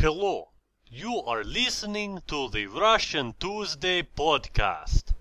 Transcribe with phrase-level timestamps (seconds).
[0.00, 0.50] Hello,
[0.86, 5.12] you are listening to the Russian Tuesday podcast.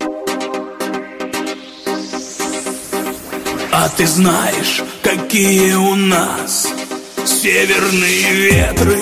[3.72, 6.68] А ты знаешь, какие у нас
[7.26, 9.00] северные ветры?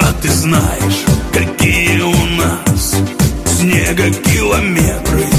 [0.00, 1.04] А ты знаешь,
[1.34, 2.94] какие у нас
[3.44, 5.35] снега километры?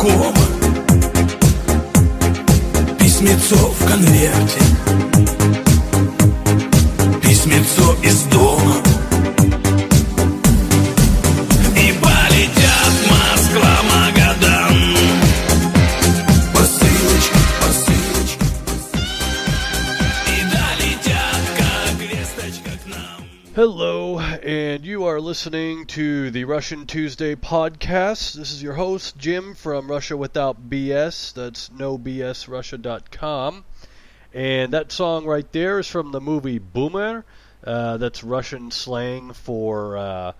[0.00, 0.32] Знакомо
[2.98, 4.60] Письмецо в конверте.
[7.22, 8.79] Письмецо из дома
[25.30, 28.34] listening to the Russia Tuesday podcast.
[28.34, 31.32] This is your host, Jim from Russia Without BS.
[31.34, 33.64] That's nobsrussia.com.
[34.34, 37.22] And that song right there is from the movie Bumer.
[37.62, 40.32] Uh, that's Russian slang for uh,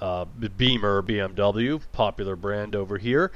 [0.00, 3.30] uh, Beamer BMW, popular brand over here.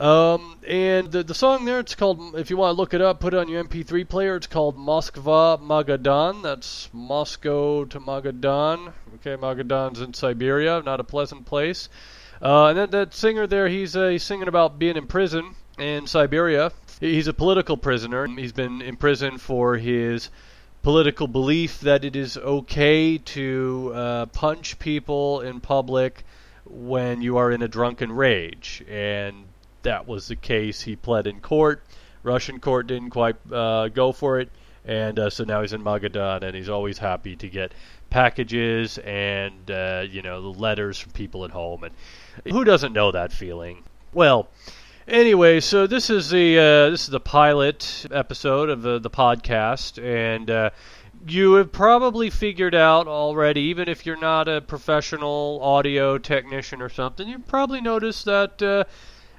[0.00, 3.20] Um, and the, the song there, it's called, if you want to look it up,
[3.20, 4.34] put it on your MP3 player.
[4.34, 6.42] It's called Moskva Magadan.
[6.42, 8.94] That's Moscow to Magadan.
[9.16, 11.90] Okay, Magadan's in Siberia, not a pleasant place.
[12.40, 16.06] Uh, and that, that singer there, he's, uh, he's singing about being in prison in
[16.06, 16.72] Siberia.
[16.98, 18.26] He's a political prisoner.
[18.26, 20.30] He's been in prison for his
[20.82, 26.24] political belief that it is okay to uh, punch people in public
[26.64, 28.82] when you are in a drunken rage.
[28.88, 29.44] And
[29.82, 30.82] that was the case.
[30.82, 31.82] He pled in court.
[32.22, 34.50] Russian court didn't quite uh, go for it,
[34.84, 37.72] and uh, so now he's in Magadan, and he's always happy to get
[38.10, 41.84] packages and uh, you know the letters from people at home.
[41.84, 41.94] And
[42.52, 43.84] who doesn't know that feeling?
[44.12, 44.48] Well,
[45.08, 50.02] anyway, so this is the uh, this is the pilot episode of the the podcast,
[50.02, 50.70] and uh,
[51.26, 56.88] you have probably figured out already, even if you're not a professional audio technician or
[56.88, 58.60] something, you've probably noticed that.
[58.62, 58.84] Uh,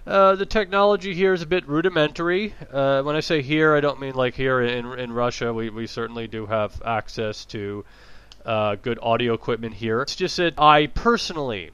[0.08, 2.54] uh, the technology here is a bit rudimentary.
[2.72, 5.54] Uh, when I say here, I don't mean like here in in Russia.
[5.54, 7.86] We we certainly do have access to
[8.46, 10.02] uh, good audio equipment here.
[10.02, 11.72] It's just that I personally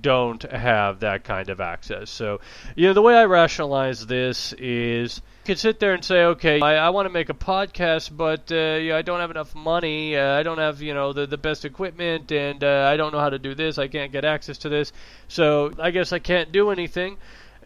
[0.00, 2.10] don't have that kind of access.
[2.10, 2.40] So,
[2.74, 6.60] you know, the way I rationalize this is you could sit there and say, okay,
[6.60, 10.16] I, I want to make a podcast, but uh, I don't have enough money.
[10.16, 13.20] Uh, I don't have, you know, the, the best equipment, and uh, I don't know
[13.20, 13.78] how to do this.
[13.78, 14.92] I can't get access to this.
[15.28, 17.16] So I guess I can't do anything.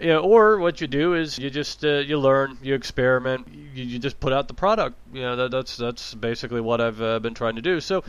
[0.01, 3.99] Yeah, or what you do is you just uh, you learn, you experiment, you, you
[3.99, 4.97] just put out the product.
[5.13, 7.81] You know that, that's that's basically what I've uh, been trying to do.
[7.81, 8.03] So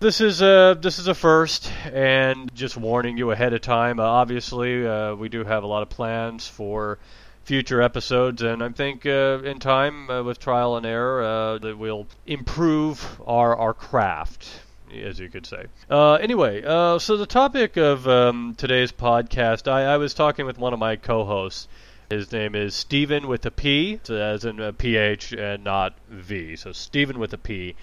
[0.00, 4.00] this is a this is a first, and just warning you ahead of time.
[4.00, 6.98] Uh, obviously, uh, we do have a lot of plans for
[7.44, 11.78] future episodes, and I think uh, in time, uh, with trial and error, uh, that
[11.78, 14.48] we'll improve our our craft
[14.92, 15.66] as you could say.
[15.88, 20.58] Uh, anyway, uh, so the topic of um, today's podcast, I, I, was talking with
[20.58, 21.68] one of my co-hosts.
[22.08, 26.56] His name is Stephen with a P, so as in a PH and not V.
[26.56, 27.76] So Stephen with a P,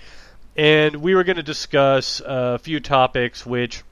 [0.58, 3.84] and we were going to discuss a few topics which.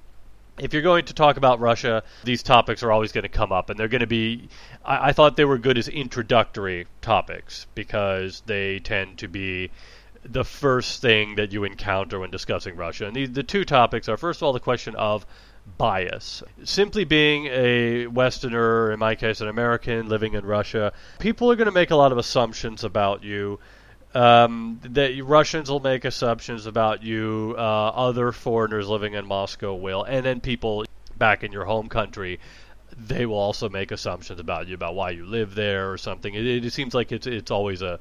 [0.58, 3.70] If you're going to talk about Russia, these topics are always going to come up,
[3.70, 4.48] and they're going to be.
[4.86, 9.70] I, I thought they were good as introductory topics because they tend to be
[10.26, 13.06] the first thing that you encounter when discussing Russia.
[13.06, 15.26] And the, the two topics are, first of all, the question of
[15.78, 16.44] bias.
[16.64, 21.68] Simply being a Westerner, in my case, an American living in Russia, people are going
[21.68, 23.60] to make a lot of assumptions about you.
[24.14, 30.04] Um, that Russians will make assumptions about you, uh, other foreigners living in Moscow will,
[30.04, 30.86] and then people
[31.18, 32.40] back in your home country
[32.98, 36.34] they will also make assumptions about you about why you live there or something.
[36.34, 38.00] It, it seems like it's it's always a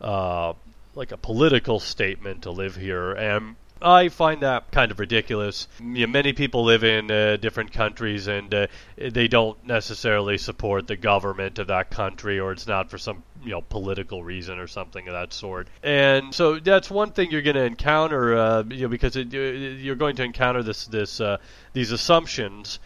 [0.00, 0.54] uh,
[0.94, 5.66] like a political statement to live here, and I find that kind of ridiculous.
[5.80, 8.66] You know, many people live in uh, different countries, and uh,
[8.96, 13.50] they don't necessarily support the government of that country, or it's not for some you
[13.50, 15.68] know political reason or something of that sort.
[15.82, 19.96] And so that's one thing you're going to encounter, uh, you know, because it, you're
[19.96, 21.38] going to encounter this this uh,
[21.72, 22.78] these assumptions.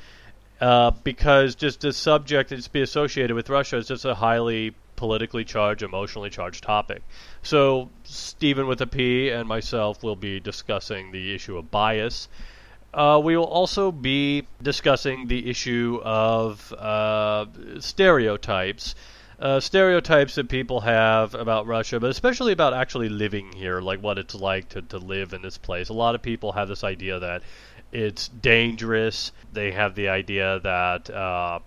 [0.59, 5.45] Uh, because just the subject that's be associated with Russia is just a highly politically
[5.45, 7.03] charged, emotionally charged topic.
[7.43, 12.29] So, Stephen with a P and myself will be discussing the issue of bias.
[12.95, 17.45] Uh, we will also be discussing the issue of uh,
[17.79, 18.95] stereotypes.
[19.39, 24.17] Uh, stereotypes that people have about Russia, but especially about actually living here, like what
[24.17, 25.91] it's like to, to live in this place.
[25.91, 27.43] A lot of people have this idea that
[27.93, 29.33] it's dangerous.
[29.53, 31.59] They have the idea that uh,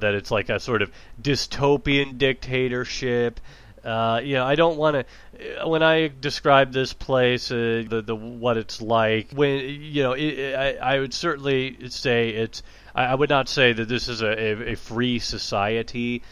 [0.00, 0.90] that it's like a sort of
[1.20, 3.40] dystopian dictatorship.
[3.84, 5.66] Uh, you know, I don't want to.
[5.66, 10.54] When I describe this place, uh, the the what it's like, when you know, it,
[10.54, 12.62] I, I would certainly say it's.
[12.94, 16.22] I, I would not say that this is a, a, a free society,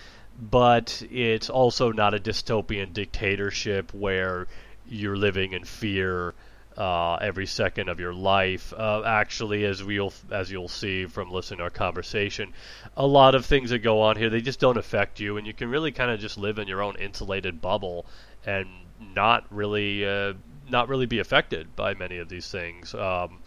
[0.41, 4.47] but it's also not a dystopian dictatorship where
[4.89, 6.35] you're living in fear
[6.77, 8.73] uh, every second of your life.
[8.77, 12.53] Uh, actually, as we'll as you'll see from listening to our conversation,
[12.97, 15.53] a lot of things that go on here they just don't affect you, and you
[15.53, 18.07] can really kind of just live in your own insulated bubble
[18.45, 18.69] and
[19.15, 20.33] not really uh,
[20.69, 22.95] not really be affected by many of these things.
[22.95, 23.41] Um,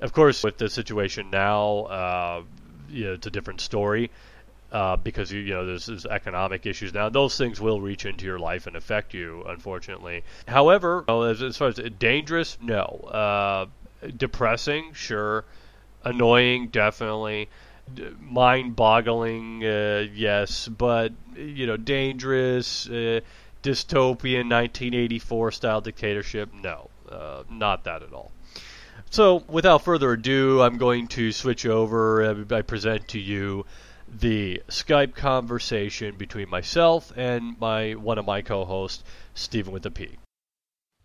[0.00, 2.42] of course, with the situation now, uh,
[2.88, 4.10] you know, it's a different story
[4.70, 7.08] uh, because you, you know there's, there's, economic issues now.
[7.08, 10.24] Those things will reach into your life and affect you, unfortunately.
[10.46, 12.82] However, as, as far as dangerous, no.
[13.12, 13.66] Uh,
[14.16, 15.44] depressing, sure.
[16.04, 17.48] Annoying, definitely.
[17.94, 20.68] D- mind-boggling, uh, yes.
[20.68, 23.20] But you know, dangerous, uh,
[23.62, 28.32] dystopian 1984 style dictatorship, no, uh, not that at all.
[29.10, 32.22] So, without further ado, I'm going to switch over.
[32.22, 33.64] Uh, I present to you
[34.12, 40.18] the Skype conversation between myself and my one of my co-hosts, Stephen with a P.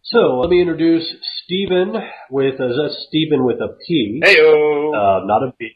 [0.04, 1.06] So let me introduce
[1.44, 1.94] Stephen
[2.30, 4.22] with a that's Stephen with a P.
[4.24, 4.94] Heyo.
[4.94, 5.72] Uh, not a P.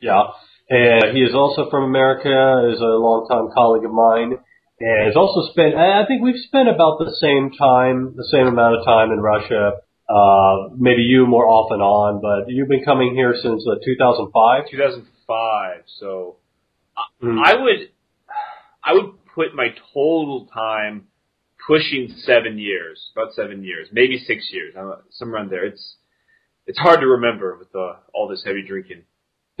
[0.00, 0.22] Yeah,
[0.68, 2.70] and he is also from America.
[2.72, 4.38] Is a longtime colleague of mine,
[4.80, 5.74] and has also spent.
[5.74, 9.80] I think we've spent about the same time, the same amount of time in Russia.
[10.08, 14.64] Uh, maybe you more off and on, but you've been coming here since uh, 2005.
[14.70, 15.84] 2005.
[16.00, 16.39] So
[17.22, 17.38] Mm.
[17.44, 17.90] I would,
[18.84, 21.06] I would put my total time
[21.66, 24.74] pushing seven years, about seven years, maybe six years,
[25.10, 25.64] somewhere around there.
[25.64, 25.96] It's,
[26.66, 29.04] it's hard to remember with uh, all this heavy drinking.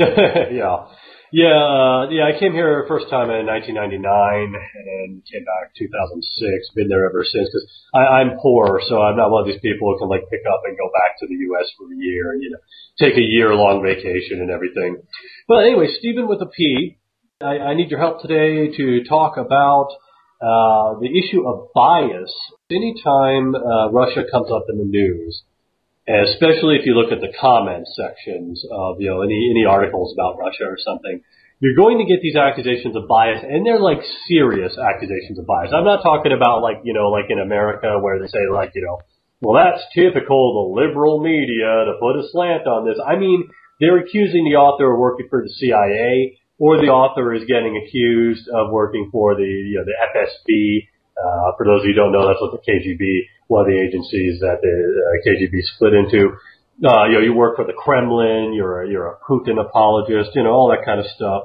[0.00, 0.88] yeah,
[1.28, 2.24] yeah, uh, yeah.
[2.24, 6.72] I came here first time in 1999, and then came back 2006.
[6.72, 9.98] Been there ever since because I'm poor, so I'm not one of these people who
[10.00, 11.68] can like pick up and go back to the U.S.
[11.76, 12.62] for a year and you know
[12.96, 15.04] take a year long vacation and everything.
[15.46, 16.96] But anyway, Stephen with a P
[17.40, 19.88] I, I need your help today to talk about
[20.44, 22.28] uh, the issue of bias.
[22.70, 25.42] Anytime uh, Russia comes up in the news,
[26.04, 30.36] especially if you look at the comment sections of you know any any articles about
[30.38, 31.22] Russia or something,
[31.60, 35.72] you're going to get these accusations of bias, and they're like serious accusations of bias.
[35.72, 38.84] I'm not talking about like you know like in America where they say like you
[38.84, 39.00] know,
[39.40, 43.00] well that's typical the liberal media to put a slant on this.
[43.00, 43.48] I mean
[43.80, 48.46] they're accusing the author of working for the CIA or the author is getting accused
[48.52, 50.86] of working for the you know, the FSB.
[51.16, 53.80] Uh, for those of you who don't know, that's what the KGB, one of the
[53.80, 56.36] agencies that the uh, KGB split into.
[56.84, 60.44] Uh, you know, you work for the Kremlin, you're a, you're a Putin apologist, you
[60.44, 61.44] know, all that kind of stuff.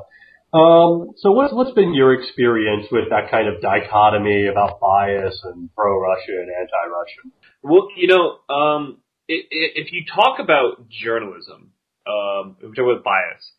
[0.54, 5.70] Um, so what's what's been your experience with that kind of dichotomy about bias and
[5.76, 7.32] pro-Russian and anti-Russian?
[7.64, 11.72] Well, you know, um, it, it, if you talk about journalism,
[12.08, 13.52] um, if we talk about bias,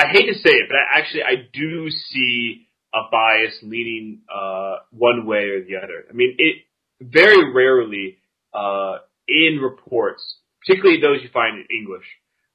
[0.00, 4.76] I hate to say it, but I, actually I do see a bias leaning uh,
[4.92, 6.04] one way or the other.
[6.08, 6.56] I mean, it
[7.00, 8.16] very rarely
[8.54, 8.98] uh,
[9.28, 10.22] in reports,
[10.60, 12.06] particularly those you find in English,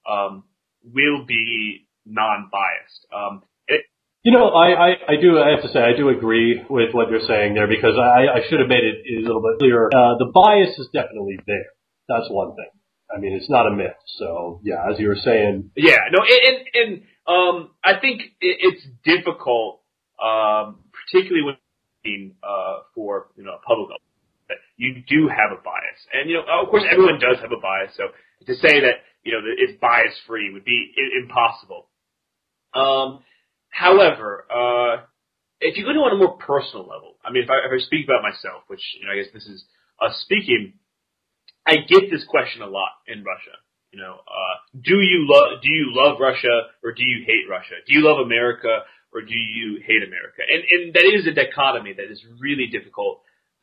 [0.10, 0.44] um,
[0.84, 3.08] will be non-biased.
[3.14, 3.44] Um,
[4.24, 7.12] you know, I, I, I do, I have to say, I do agree with what
[7.12, 9.86] you're saying there because I, I should have made it a little bit clearer.
[9.94, 11.70] Uh, the bias is definitely there.
[12.10, 12.74] That's one thing.
[13.14, 13.98] I mean, it's not a myth.
[14.18, 15.72] So yeah, as you were saying.
[15.76, 19.82] Yeah, no, and, and um, I think it, it's difficult,
[20.22, 23.90] um, particularly when uh, for you know a public
[24.78, 27.92] you do have a bias, and you know of course everyone does have a bias.
[27.98, 28.04] So
[28.46, 31.88] to say that you know that it's bias free would be impossible.
[32.74, 33.24] Um,
[33.70, 35.04] however, uh,
[35.62, 37.84] if you go to on a more personal level, I mean, if I, if I
[37.86, 39.66] speak about myself, which you know I guess this is
[40.02, 40.74] us speaking,
[41.66, 43.58] I get this question a lot in Russia.
[43.92, 47.80] You know, uh, do you love do you love Russia or do you hate Russia?
[47.88, 50.44] Do you love America or do you hate America?
[50.44, 53.22] And and that is a dichotomy that is really difficult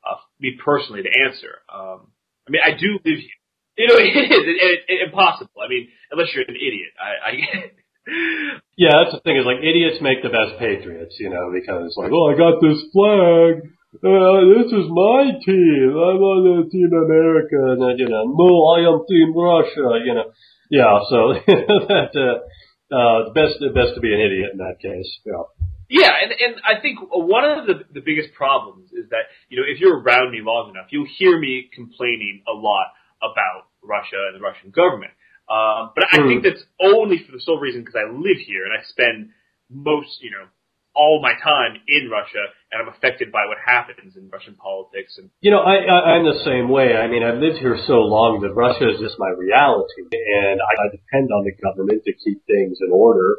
[0.09, 1.61] uh, me personally to answer.
[1.69, 2.09] Um,
[2.49, 3.39] I mean, I do live here.
[3.77, 5.61] You know, it is it, it, impossible.
[5.63, 6.93] I mean, unless you're an idiot.
[6.97, 7.33] I, I
[8.77, 12.11] yeah, that's the thing is like idiots make the best patriots, you know, because like,
[12.11, 13.69] oh, I got this flag
[14.01, 15.93] uh, this is my team.
[15.93, 20.01] I'm on the team America, and then you know, no, I am team Russia.
[20.01, 20.33] You know,
[20.71, 20.97] yeah.
[21.13, 21.37] So
[21.93, 25.09] that uh, uh, best best to be an idiot in that case.
[25.25, 25.45] Yeah.
[25.93, 29.65] Yeah, and and I think one of the the biggest problems is that you know
[29.69, 34.41] if you're around me long enough, you'll hear me complaining a lot about Russia and
[34.41, 35.13] the Russian government.
[35.53, 36.29] Um, but I mm.
[36.29, 39.31] think that's only for the sole reason because I live here and I spend
[39.69, 40.47] most, you know,
[40.95, 45.15] all my time in Russia, and I'm affected by what happens in Russian politics.
[45.19, 46.97] And You know, I, I, I'm the same way.
[46.97, 50.73] I mean, I've lived here so long that Russia is just my reality, and I,
[50.73, 53.39] I depend on the government to keep things in order.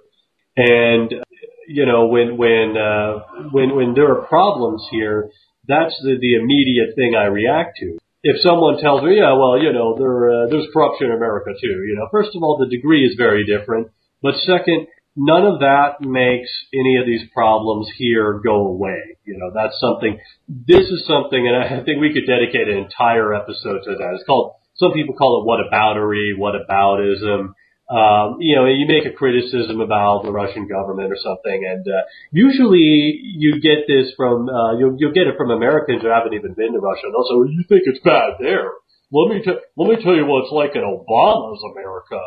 [0.55, 1.25] And
[1.67, 5.29] you know, when when uh, when when there are problems here,
[5.67, 7.97] that's the the immediate thing I react to.
[8.23, 11.83] If someone tells me, yeah, well, you know, there uh, there's corruption in America too.
[11.89, 13.89] You know, first of all, the degree is very different,
[14.21, 19.17] but second, none of that makes any of these problems here go away.
[19.25, 20.19] You know, that's something.
[20.47, 24.11] This is something, and I think we could dedicate an entire episode to that.
[24.15, 24.55] It's called.
[24.75, 27.53] Some people call it whataboutery, whataboutism.
[27.93, 32.01] Um, you know, you make a criticism about the Russian government or something, and uh,
[32.31, 36.53] usually you get this from uh, you'll you'll get it from Americans who haven't even
[36.53, 37.05] been to Russia.
[37.05, 38.71] And also, you think it's bad there?
[39.11, 42.19] Let me t- let me tell you what it's like in Obama's America.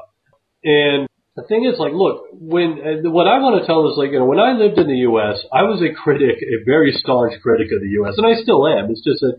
[0.62, 4.10] And the thing is, like, look, when uh, what I want to tell is, like,
[4.10, 7.36] you know, when I lived in the U.S., I was a critic, a very staunch
[7.44, 8.88] critic of the U.S., and I still am.
[8.88, 9.36] It's just that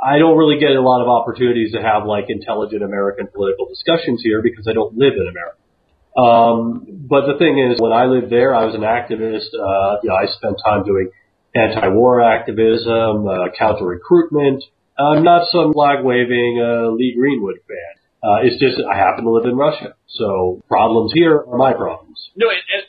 [0.00, 4.24] I don't really get a lot of opportunities to have like intelligent American political discussions
[4.24, 5.60] here because I don't live in America.
[6.16, 9.52] Um, but the thing is, when I lived there, I was an activist.
[9.52, 11.12] Uh, you know, I spent time doing
[11.54, 14.64] anti-war activism, uh, counter-recruitment.
[14.96, 18.03] I'm not some flag-waving uh, Lee Greenwood fan.
[18.24, 22.30] Uh, it's just I happen to live in Russia, so problems here are my problems.
[22.34, 22.84] No, and, and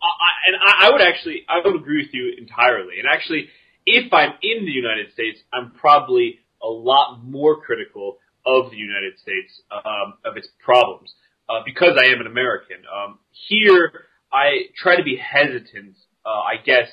[0.00, 2.98] I, and I would actually, I would agree with you entirely.
[2.98, 3.48] And actually,
[3.84, 8.16] if I'm in the United States, I'm probably a lot more critical
[8.46, 11.12] of the United States, um, of its problems,
[11.48, 12.78] uh, because I am an American.
[12.88, 13.92] Um, here,
[14.32, 16.88] I try to be hesitant, uh, I guess,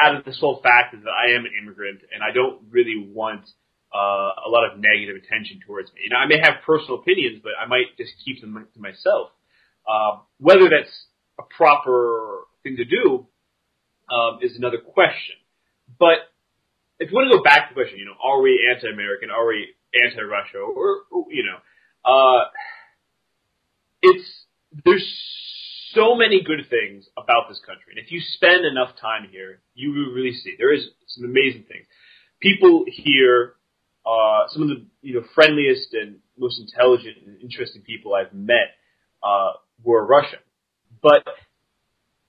[0.00, 3.42] out of the sole fact that I am an immigrant and I don't really want
[3.94, 6.00] uh, a lot of negative attention towards me.
[6.04, 9.30] You know, I may have personal opinions, but I might just keep them to myself.
[9.88, 10.92] Um, whether that's
[11.38, 13.26] a proper thing to do
[14.12, 15.36] um, is another question.
[15.98, 16.30] But
[16.98, 19.30] if you want to go back to the question, you know, are we anti-American?
[19.30, 20.58] Are we anti-Russia?
[20.58, 21.58] Or, or you know,
[22.04, 22.44] uh,
[24.02, 24.46] it's
[24.84, 25.06] there's
[25.92, 29.90] so many good things about this country, and if you spend enough time here, you
[29.90, 31.86] will really see there is some amazing things.
[32.40, 33.54] People here,
[34.06, 38.76] uh, some of the you know friendliest and most intelligent and interesting people I've met
[39.22, 40.38] uh, were Russian,
[41.02, 41.24] but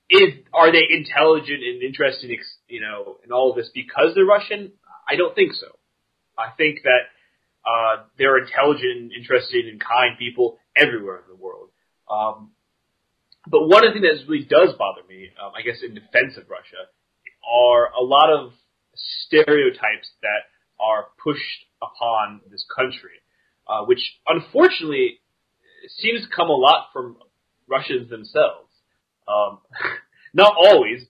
[0.09, 4.25] is are they intelligent and interested, in, you know, in all of this because they're
[4.25, 4.71] Russian?
[5.09, 5.67] I don't think so.
[6.37, 7.11] I think that
[7.65, 11.69] uh, they're intelligent, interested, and kind people everywhere in the world.
[12.09, 12.51] Um,
[13.45, 16.37] but one of the things that really does bother me, um, I guess, in defense
[16.37, 16.87] of Russia,
[17.43, 18.51] are a lot of
[19.27, 20.47] stereotypes that
[20.79, 23.21] are pushed upon this country,
[23.67, 25.19] uh, which unfortunately
[25.97, 27.17] seems to come a lot from
[27.67, 28.71] Russians themselves.
[29.27, 29.59] Um,
[30.33, 31.05] not always.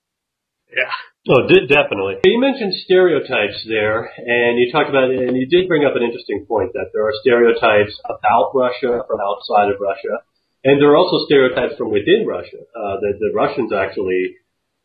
[0.70, 0.92] Yeah.
[1.30, 2.20] Oh, de- definitely.
[2.24, 6.46] You mentioned stereotypes there, and you talked about, and you did bring up an interesting
[6.48, 10.24] point that there are stereotypes about Russia from outside of Russia,
[10.64, 14.36] and there are also stereotypes from within Russia uh, that the Russians actually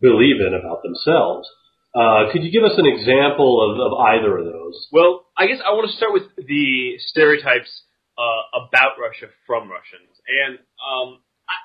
[0.00, 1.48] believe in about themselves.
[1.94, 4.88] Uh, could you give us an example of, of either of those?
[4.92, 7.68] Well, I guess I want to start with the stereotypes
[8.16, 11.56] uh, about Russia from Russians, and um, I,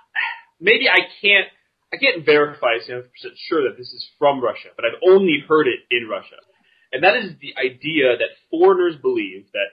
[0.59, 1.47] maybe I can't
[1.93, 3.07] I can't verify 100%
[3.47, 6.35] sure that this is from Russia, but I've only heard it in Russia.
[6.91, 9.67] And that is the idea that foreigners believe that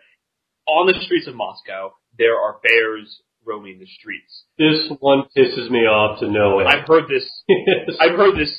[0.66, 4.44] on the streets of Moscow, there are bears roaming the streets.
[4.58, 6.68] This one pisses me off to no end.
[6.68, 7.28] I've heard this,
[8.00, 8.54] I've heard this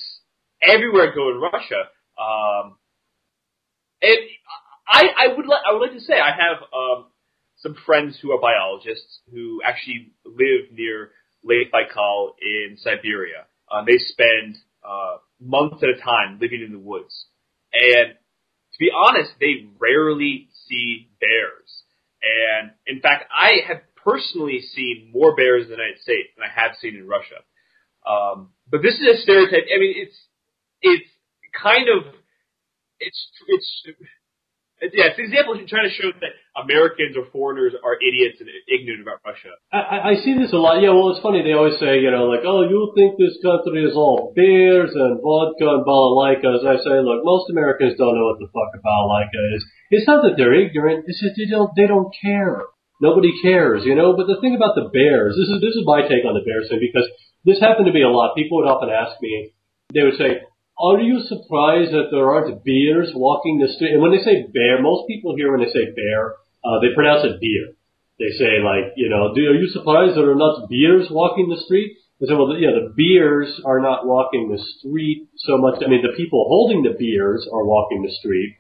[0.68, 1.82] everywhere I go in Russia.
[2.20, 2.78] Um,
[4.02, 4.18] and
[4.88, 7.06] I, I would like, I would like to say I have, um,
[7.58, 11.12] some friends who are biologists who actually live near
[11.44, 13.48] Lake Baikal in Siberia.
[13.72, 14.58] Uh, they spend
[14.88, 17.26] uh, months at a time living in the woods,
[17.74, 21.84] and to be honest, they rarely see bears.
[22.22, 26.62] And in fact, I have personally seen more bears in the United States than I
[26.62, 27.42] have seen in Russia.
[28.06, 29.66] Um, but this is a stereotype.
[29.74, 30.18] I mean, it's
[30.86, 31.10] it's
[31.58, 32.14] kind of
[33.00, 33.70] it's it's
[34.94, 38.52] yeah, it's an example of trying to show that Americans or foreigners are idiots and
[38.68, 39.56] ignorant about Russia.
[39.72, 40.84] I, I see this a lot.
[40.84, 41.42] Yeah, well, it's funny.
[41.42, 45.24] They always say, you know, like, oh, you think this country is all beers and
[45.24, 46.60] vodka and balalaika.
[46.60, 49.64] As I say, look, most Americans don't know what the fuck a balalaika is.
[49.96, 51.08] It's not that they're ignorant.
[51.08, 52.68] It's just they don't, they don't care.
[53.00, 54.14] Nobody cares, you know.
[54.14, 56.68] But the thing about the bears, this is this is my take on the bears
[56.68, 57.08] thing because
[57.48, 58.36] this happened to be a lot.
[58.36, 59.56] People would often ask me,
[59.94, 60.44] they would say,
[60.80, 63.94] are you surprised that there aren't bears walking the street?
[63.94, 67.24] And when they say bear, most people here when they say bear, uh, they pronounce
[67.24, 67.76] it beer.
[68.20, 71.62] They say like, you know, do, are you surprised there are not bears walking the
[71.64, 71.96] street?
[72.24, 75.84] I said, well, yeah, the beers are not walking the street so much.
[75.84, 78.56] I mean, the people holding the beers are walking the street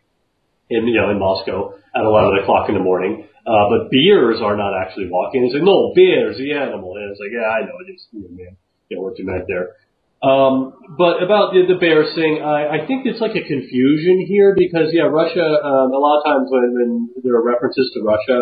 [0.69, 3.27] in, you know, in Moscow at 11 o'clock in the morning.
[3.47, 5.43] Uh, but beers are not actually walking.
[5.43, 6.95] He's like, no, bears, the animal.
[6.97, 8.57] And it's like, yeah, I know, just, you know, man,
[8.89, 9.77] you know what you meant there.
[10.25, 14.57] Um, but about the, the bears thing, I, I think it's like a confusion here
[14.57, 16.89] because, yeah, Russia, um, a lot of times when, when
[17.21, 18.41] there are references to Russia,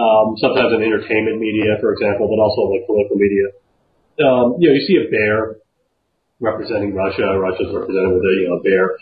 [0.00, 3.44] um, sometimes in entertainment media, for example, but also like political media,
[4.24, 5.60] um, you know, you see a bear
[6.40, 8.96] representing Russia, Russia's represented with a, you know, bear.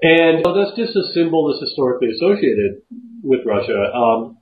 [0.00, 2.88] And that's just a symbol that's historically associated
[3.20, 3.76] with Russia.
[3.92, 4.38] Um,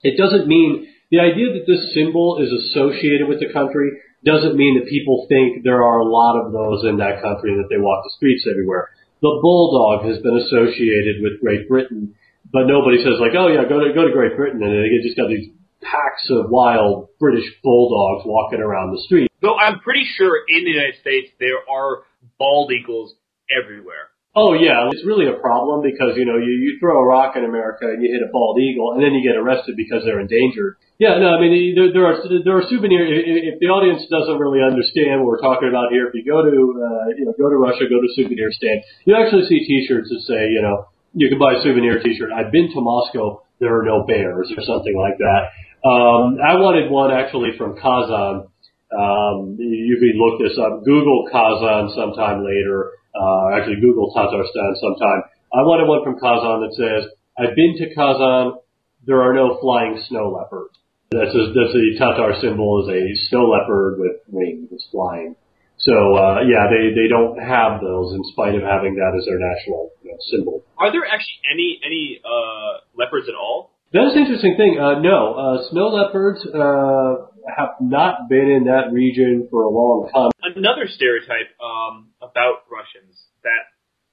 [0.00, 3.92] it doesn't mean the idea that this symbol is associated with the country
[4.24, 7.62] doesn't mean that people think there are a lot of those in that country and
[7.62, 8.90] that they walk the streets everywhere.
[9.20, 12.14] The bulldog has been associated with Great Britain,
[12.52, 15.16] but nobody says like, oh yeah, go to go to Great Britain, and they just
[15.16, 15.50] got these
[15.82, 19.30] packs of wild British bulldogs walking around the street.
[19.40, 22.06] Though I'm pretty sure in the United States there are
[22.38, 23.14] bald eagles
[23.50, 24.11] everywhere.
[24.32, 27.44] Oh yeah, it's really a problem because you know you you throw a rock in
[27.44, 30.80] America and you hit a bald eagle and then you get arrested because they're endangered.
[30.96, 33.04] Yeah, no, I mean there, there are there are souvenir.
[33.04, 36.48] If the audience doesn't really understand what we're talking about here, if you go to
[36.48, 40.24] uh, you know go to Russia, go to souvenir stand, you actually see T-shirts that
[40.24, 42.32] say you know you can buy a souvenir T-shirt.
[42.32, 43.44] I've been to Moscow.
[43.60, 45.52] There are no bears or something like that.
[45.84, 48.48] Um, I wanted one actually from Kazan.
[48.96, 50.88] Um, you can look this up.
[50.88, 55.22] Google Kazan sometime later uh, actually Google Tatarstan sometime.
[55.52, 58.60] I wanted one from Kazan that says, I've been to Kazan,
[59.04, 60.78] there are no flying snow leopards.
[61.12, 65.36] That's, a, that's the Tatar symbol is a snow leopard with wings, it's flying.
[65.76, 69.36] So, uh, yeah, they, they don't have those in spite of having that as their
[69.36, 70.64] national you know, symbol.
[70.78, 73.76] Are there actually any, any, uh, leopards at all?
[73.92, 74.78] That's an interesting thing.
[74.80, 80.08] Uh, no, uh, snow leopards, uh, have not been in that region for a long
[80.12, 80.30] time.
[80.42, 83.70] Another stereotype um, about Russians that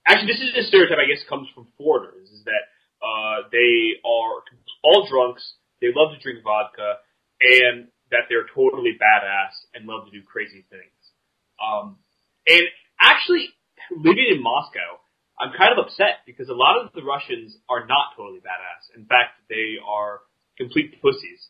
[0.08, 2.64] actually this is a stereotype I guess comes from foreigners is that
[3.02, 4.44] uh, they are
[4.84, 5.44] all drunks,
[5.82, 7.00] they love to drink vodka,
[7.42, 11.00] and that they're totally badass and love to do crazy things.
[11.62, 11.98] Um,
[12.48, 12.64] and
[13.00, 13.50] actually,
[13.92, 15.00] living in Moscow,
[15.40, 18.92] I'm kind of upset because a lot of the Russians are not totally badass.
[18.96, 20.20] In fact, they are
[20.58, 21.48] complete pussies.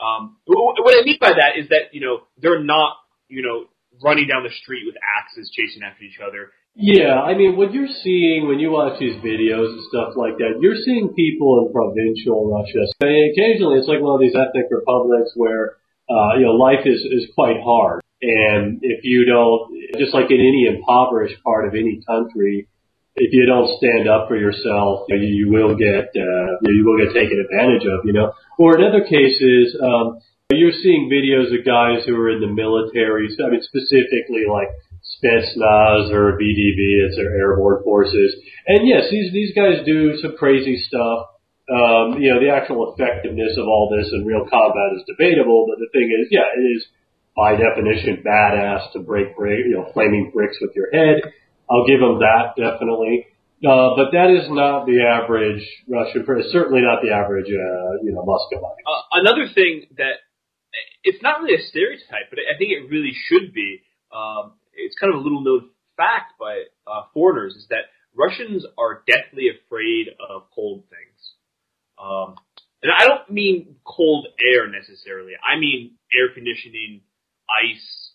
[0.00, 2.96] Um, what I mean by that is that you know they're not
[3.28, 3.66] you know
[4.02, 6.52] running down the street with axes chasing after each other.
[6.76, 10.60] Yeah, I mean, what you're seeing when you watch these videos and stuff like that,
[10.60, 12.84] you're seeing people in provincial Russia.
[13.00, 15.80] I occasionally, it's like one of these ethnic republics where
[16.10, 20.36] uh, you know life is is quite hard, and if you don't, just like in
[20.36, 22.68] any impoverished part of any country,
[23.16, 27.16] if you don't stand up for yourself, you, you will get uh, you will get
[27.16, 28.04] taken advantage of.
[28.04, 30.20] You know, or in other cases, um,
[30.52, 33.28] you're seeing videos of guys who are in the military.
[33.32, 34.68] So, I mean, specifically like
[35.16, 38.36] Spetsnaz or VDV, it's their airborne forces.
[38.66, 41.32] And yes, these these guys do some crazy stuff.
[41.66, 45.82] Um, you know, the actual effectiveness of all this in real combat is debatable, but
[45.82, 46.86] the thing is, yeah, it is
[47.34, 51.20] by definition badass to break, break you know, flaming bricks with your head.
[51.70, 53.26] I'll give them that definitely.
[53.64, 56.50] Uh, but that is not the average Russian person.
[56.52, 58.84] Certainly not the average, uh, you know, Muscovite.
[58.84, 60.20] Uh, another thing that
[61.02, 63.80] it's not really a stereotype, but I think it really should be.
[64.14, 69.02] Um, it's kind of a little known fact by uh, foreigners is that Russians are
[69.06, 71.20] deathly afraid of cold things.
[71.96, 72.36] Um,
[72.82, 75.32] and I don't mean cold air necessarily.
[75.42, 77.00] I mean air conditioning,
[77.48, 78.12] ice,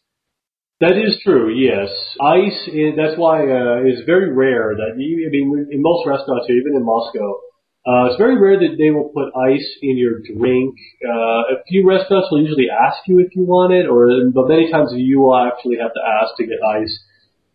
[0.82, 1.54] that is true.
[1.54, 2.68] Yes, ice.
[2.74, 5.30] Is, that's why uh, it's very rare that you.
[5.30, 7.38] I mean, in most restaurants, even in Moscow,
[7.86, 10.74] uh, it's very rare that they will put ice in your drink.
[11.06, 14.72] Uh, a few restaurants will usually ask you if you want it, or but many
[14.72, 16.94] times you will actually have to ask to get ice.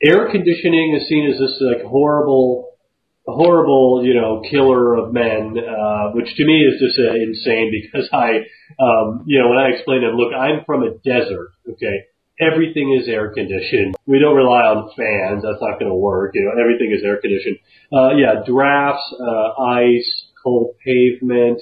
[0.01, 2.79] Air conditioning is seen as this like horrible,
[3.27, 8.09] horrible, you know, killer of men, uh, which to me is just uh, insane because
[8.15, 8.47] I,
[8.79, 12.07] um, you know, when I explain it, look, I'm from a desert, okay
[12.41, 13.97] everything is air conditioned.
[14.07, 15.43] We don't rely on fans.
[15.43, 16.33] That's not going to work.
[16.35, 17.59] You know, everything is air conditioned.
[17.93, 20.09] Uh, yeah, drafts, uh, ice,
[20.43, 21.61] cold pavement.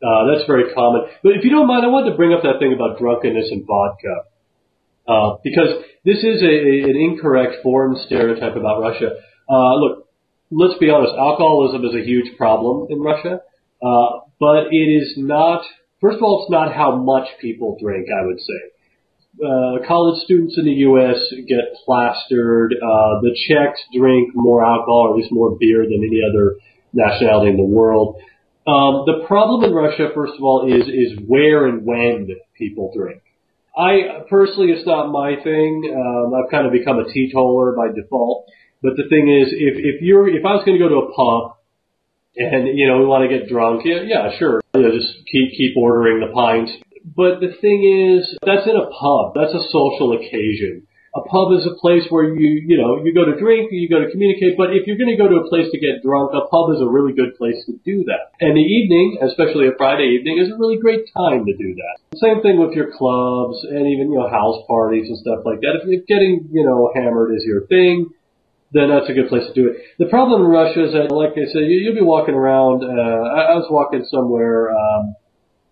[0.00, 1.08] Uh, that's very common.
[1.22, 3.66] But if you don't mind, I wanted to bring up that thing about drunkenness and
[3.66, 4.16] vodka.
[5.06, 6.54] Uh, because this is a,
[6.90, 9.22] an incorrect foreign stereotype about Russia.
[9.48, 10.08] Uh, look,
[10.50, 13.40] let's be honest, alcoholism is a huge problem in Russia.
[13.82, 15.62] Uh, but it is not,
[16.00, 18.75] first of all, it's not how much people drink, I would say
[19.36, 21.18] uh, college students in the U.S.
[21.46, 22.74] get plastered.
[22.74, 26.56] Uh, the Czechs drink more alcohol, or at least more beer than any other
[26.92, 28.16] nationality in the world.
[28.66, 33.22] Um, the problem in Russia, first of all, is is where and when people drink.
[33.76, 35.92] I personally, it's not my thing.
[35.94, 38.46] Um, I've kind of become a teetotaler by default.
[38.82, 41.12] But the thing is, if if you're if I was going to go to a
[41.12, 41.56] pub
[42.36, 45.52] and you know we want to get drunk, yeah, yeah, sure, you know, just keep
[45.56, 46.72] keep ordering the pints.
[47.06, 49.38] But the thing is, that's in a pub.
[49.38, 53.24] That's a social occasion a pub is a place where you, you know, you go
[53.24, 55.72] to drink, you go to communicate, but if you're going to go to a place
[55.72, 58.36] to get drunk, a pub is a really good place to do that.
[58.44, 62.20] And the evening, especially a Friday evening, is a really great time to do that.
[62.20, 65.80] Same thing with your clubs and even, you know, house parties and stuff like that.
[65.80, 68.12] If, if getting, you know, hammered is your thing,
[68.76, 69.80] then that's a good place to do it.
[69.96, 72.92] The problem in Russia is that, like I said, you, you'll be walking around, uh,
[72.92, 75.16] I, I was walking somewhere, um,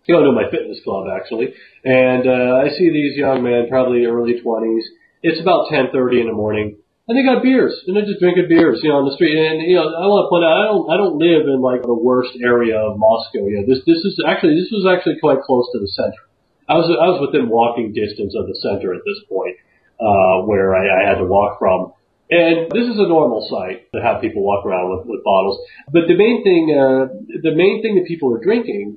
[0.07, 4.41] going to my fitness club actually, and, uh, I see these young men, probably early
[4.41, 4.85] 20s,
[5.25, 6.77] it's about 10:30 in the morning,
[7.09, 9.37] and they got beers, and they're just drinking beers, you know, on the street.
[9.37, 11.81] And you know, I want to point out, I don't, I don't live in like
[11.81, 13.49] the worst area of Moscow.
[13.49, 16.21] Yeah, this, this is actually, this was actually quite close to the center.
[16.69, 19.57] I was, I was within walking distance of the center at this point,
[20.01, 21.93] uh, where I, I had to walk from.
[22.33, 25.61] And this is a normal sight to have people walk around with, with bottles.
[25.93, 27.13] But the main thing, uh,
[27.45, 28.97] the main thing that people are drinking,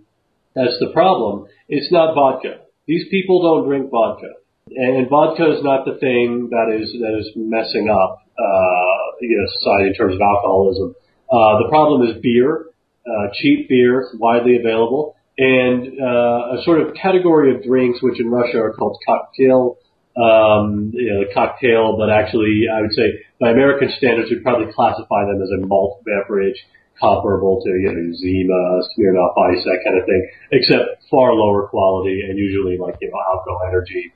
[0.58, 1.46] that's the problem.
[1.70, 2.65] It's not vodka.
[2.88, 4.34] These people don't drink vodka.
[4.70, 9.48] And vodka is not the thing that is that is messing up uh, you know
[9.60, 10.96] society in terms of alcoholism.
[11.32, 12.65] Uh, the problem is beer,
[13.06, 18.30] uh, cheap beer, widely available, and uh, a sort of category of drinks which in
[18.30, 19.78] Russia are called cocktail.
[20.17, 25.30] Um, you know, cocktail, but actually, I would say by American standards, we'd probably classify
[25.30, 26.58] them as a malt beverage
[27.00, 28.62] comparable to you know Zima,
[28.94, 33.20] Smirnoff Ice, that kind of thing, except far lower quality and usually like you know
[33.22, 34.14] alcohol energy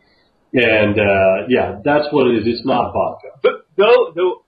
[0.54, 2.44] and uh, yeah, that's what it is.
[2.46, 3.40] It's not vodka.
[3.42, 4.44] But though, though,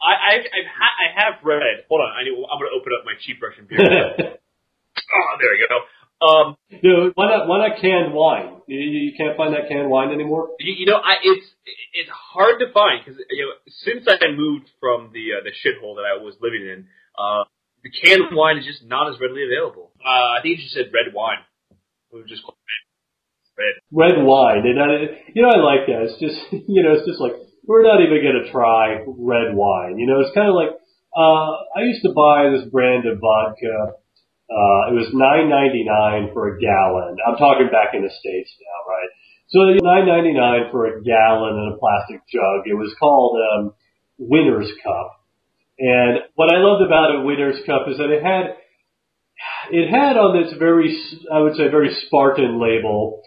[0.00, 1.84] I I've, I've ha- I have read.
[1.88, 3.76] Hold on, I need, I'm going to open up my cheap Russian beer.
[3.84, 5.78] oh, there you go.
[6.24, 7.46] Um, Dude, why not?
[7.46, 8.62] Why not canned wine?
[8.66, 10.56] You, you can't find that canned wine anymore.
[10.60, 11.46] you, you know, I it's
[11.92, 13.52] it's hard to find because you know
[13.84, 16.86] since I moved from the uh, the shithole that I was living in,
[17.18, 17.44] uh,
[17.84, 19.92] the canned wine is just not as readily available.
[20.00, 21.44] Uh, I think you just said red wine.
[22.12, 22.42] It was just
[23.58, 23.74] red.
[23.92, 26.08] Red wine, and I, you know I like that.
[26.10, 29.98] It's just you know it's just like we're not even gonna try red wine.
[29.98, 30.72] You know, it's kind of like
[31.14, 34.00] uh, I used to buy this brand of vodka.
[34.50, 37.16] Uh, it was nine ninety nine for a gallon.
[37.22, 39.10] I'm talking back in the states now, right?
[39.48, 42.66] So nine ninety nine for a gallon in a plastic jug.
[42.66, 43.74] It was called um,
[44.18, 45.23] Winner's Cup.
[45.78, 48.56] And what I loved about a Winner's Cup is that it had
[49.70, 50.96] it had on this very,
[51.32, 53.22] I would say, very Spartan label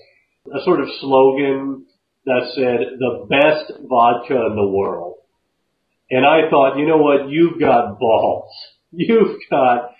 [0.54, 1.86] a sort of slogan
[2.26, 5.16] that said the best vodka in the world.
[6.10, 7.30] And I thought, you know what?
[7.30, 8.52] You've got balls.
[8.92, 9.92] You've got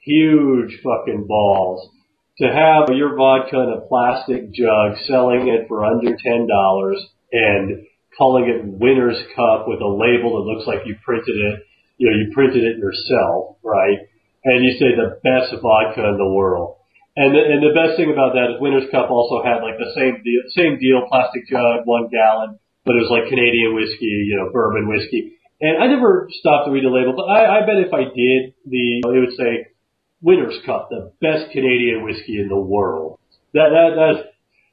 [0.00, 1.90] huge fucking balls
[2.38, 7.86] to have your vodka in a plastic jug, selling it for under ten dollars, and
[8.16, 11.60] calling it Winner's Cup with a label that looks like you printed it.
[11.96, 14.08] You know, you printed it yourself, right?
[14.44, 16.76] And you say the best vodka in the world.
[17.16, 19.88] And the, and the best thing about that is Winner's Cup also had like the
[19.96, 24.36] same deal, same deal, plastic jug, one gallon, but it was like Canadian whiskey, you
[24.36, 25.40] know, bourbon whiskey.
[25.60, 28.52] And I never stopped to read the label, but I, I bet if I did,
[28.68, 29.72] the it would say
[30.20, 33.18] Winner's Cup, the best Canadian whiskey in the world.
[33.54, 34.16] That that that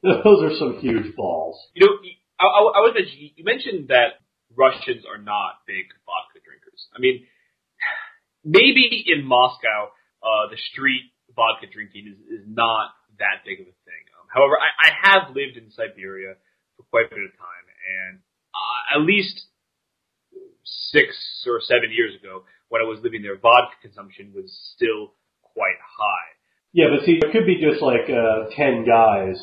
[0.23, 1.55] those are some huge balls.
[1.73, 1.95] You know,
[2.39, 4.19] I, I, I was mentioning, you mentioned that
[4.55, 6.22] Russians are not big vodka
[6.73, 6.88] drinkers.
[6.95, 7.25] I mean,
[8.43, 13.77] maybe in Moscow, uh, the street vodka drinking is, is not that big of a
[13.86, 14.03] thing.
[14.17, 16.36] Um, however, I, I have lived in Siberia
[16.77, 18.19] for quite a bit of time, and
[18.53, 19.45] uh, at least
[20.63, 25.77] six or seven years ago, when I was living there, vodka consumption was still quite
[25.81, 26.29] high.
[26.73, 29.38] Yeah, but see, it could be just like uh, ten guys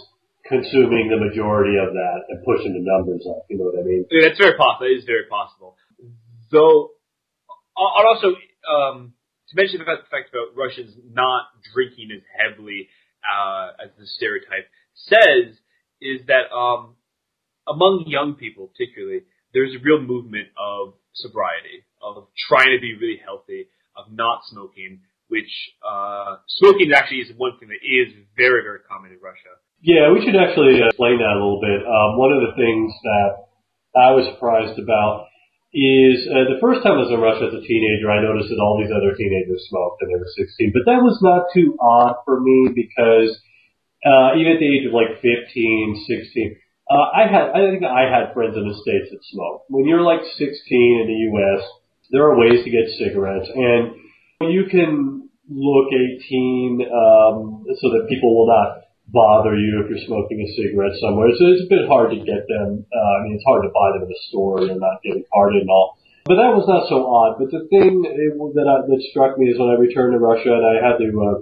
[0.50, 3.46] consuming the majority of that and pushing the numbers up.
[3.46, 4.02] You know what I mean?
[4.10, 4.90] Yeah, that's very possible.
[4.90, 5.78] It is very possible.
[6.50, 6.90] Though,
[7.80, 8.36] I'd also
[8.68, 9.14] um,
[9.48, 12.88] to mention about the fact about Russians not drinking as heavily
[13.24, 15.58] uh, as the stereotype says
[16.00, 16.96] is that um,
[17.68, 23.20] among young people, particularly, there's a real movement of sobriety, of trying to be really
[23.22, 25.00] healthy, of not smoking.
[25.30, 25.50] Which
[25.86, 29.54] uh, smoking actually is one thing that is very, very common in Russia.
[29.78, 31.86] Yeah, we should actually explain that a little bit.
[31.86, 33.30] Um, one of the things that
[33.94, 35.29] I was surprised about
[35.70, 38.58] is uh, the first time I was in Russia as a teenager, I noticed that
[38.58, 40.74] all these other teenagers smoked and they were 16.
[40.74, 43.38] But that was not too odd for me because
[44.02, 46.58] uh, even at the age of like 15, 16,
[46.90, 49.70] uh, I had I think I had friends in the states that smoked.
[49.70, 51.62] When you're like 16 in the U.S.,
[52.10, 53.94] there are ways to get cigarettes, and
[54.50, 60.38] you can look 18 um, so that people will not bother you if you're smoking
[60.40, 61.34] a cigarette somewhere.
[61.34, 62.86] So it's a bit hard to get them.
[62.86, 64.62] Uh, I mean, it's hard to buy them in the store.
[64.62, 65.98] They're not getting carded and all.
[66.26, 67.42] But that was not so odd.
[67.42, 70.62] But the thing that I, that struck me is when I returned to Russia and
[70.62, 71.36] I had to, uh,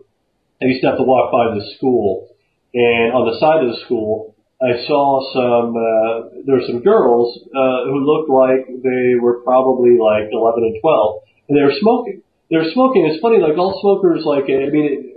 [0.62, 2.32] I used to have to walk by the school,
[2.74, 7.38] and on the side of the school, I saw some, uh, there were some girls,
[7.54, 12.22] uh, who looked like they were probably like 11 and 12, and they were smoking.
[12.50, 13.06] They were smoking.
[13.06, 15.07] It's funny, like all smokers, like, I mean, it,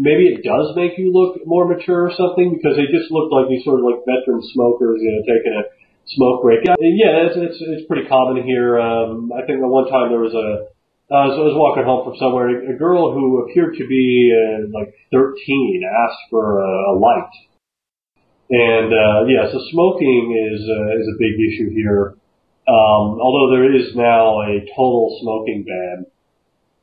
[0.00, 3.52] maybe it does make you look more mature or something because they just looked like
[3.52, 5.68] these sort of like veteran smokers, you know, taking a
[6.16, 6.64] smoke break.
[6.64, 8.80] Yeah, it's it's, it's pretty common here.
[8.80, 10.72] Um, I think at one time there was a
[11.10, 12.48] I was, I was walking home from somewhere.
[12.48, 17.34] A girl who appeared to be uh, like 13 asked for a, a light,
[18.48, 22.14] and uh, yeah, so smoking is uh, is a big issue here.
[22.70, 26.06] Um, although there is now a total smoking ban,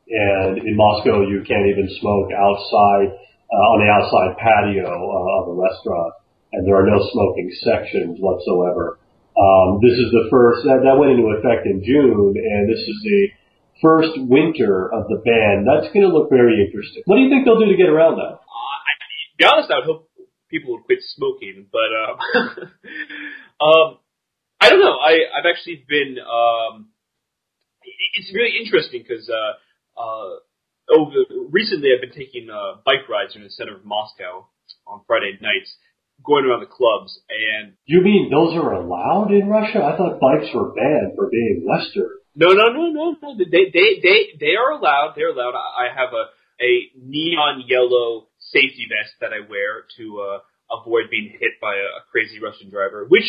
[0.10, 3.12] and in Moscow you can't even smoke outside
[3.48, 6.13] uh, on the outside patio uh, of a restaurant,
[6.54, 9.00] and there are no smoking sections whatsoever.
[9.38, 12.98] Um, this is the first that, that went into effect in June, and this is
[13.04, 13.22] the
[13.82, 15.63] first winter of the ban.
[15.63, 17.04] That's going to look very interesting.
[17.06, 18.41] What do you think they'll do to get around that?
[18.41, 20.10] Uh, I, to be honest, I would hope
[20.50, 22.15] people would quit smoking, but um,
[23.62, 23.88] um,
[24.60, 24.98] I don't know.
[24.98, 26.17] I I've actually been.
[26.20, 26.89] Um,
[28.17, 29.54] it's really interesting because uh,
[29.97, 30.39] uh,
[30.93, 31.12] over
[31.49, 34.47] recently I've been taking uh, bike rides in the center of Moscow
[34.86, 35.75] on Friday nights,
[36.23, 37.19] going around the clubs.
[37.29, 39.83] And you mean those are allowed in Russia?
[39.83, 42.10] I thought bikes were banned for being Western.
[42.36, 43.36] No, no, no, no, no.
[43.38, 45.13] They they they they are allowed.
[45.15, 45.55] They're allowed.
[45.57, 46.29] I have a
[46.62, 50.39] a neon yellow safety vest that I wear to uh,
[50.79, 53.05] avoid being hit by a, a crazy Russian driver.
[53.05, 53.27] Which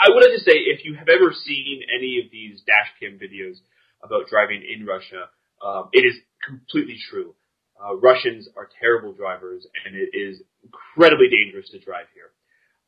[0.00, 3.18] I would have to say, if you have ever seen any of these dash cam
[3.18, 3.58] videos
[4.02, 5.28] about driving in Russia,
[5.62, 6.14] um, it is
[6.46, 7.34] completely true.
[7.80, 12.30] Uh, Russians are terrible drivers, and it is incredibly dangerous to drive here.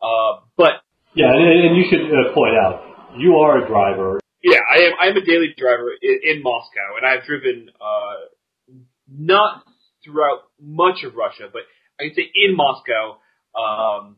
[0.02, 0.82] Uh, but
[1.14, 4.20] yeah, and, and you should uh, point out you are a driver.
[4.42, 4.92] Yeah, I am.
[5.00, 8.76] I am a daily driver in, in Moscow, and I've driven uh,
[9.08, 9.62] not
[10.04, 11.62] throughout much of Russia, but
[12.00, 13.18] I can say in Moscow,
[13.56, 14.16] um,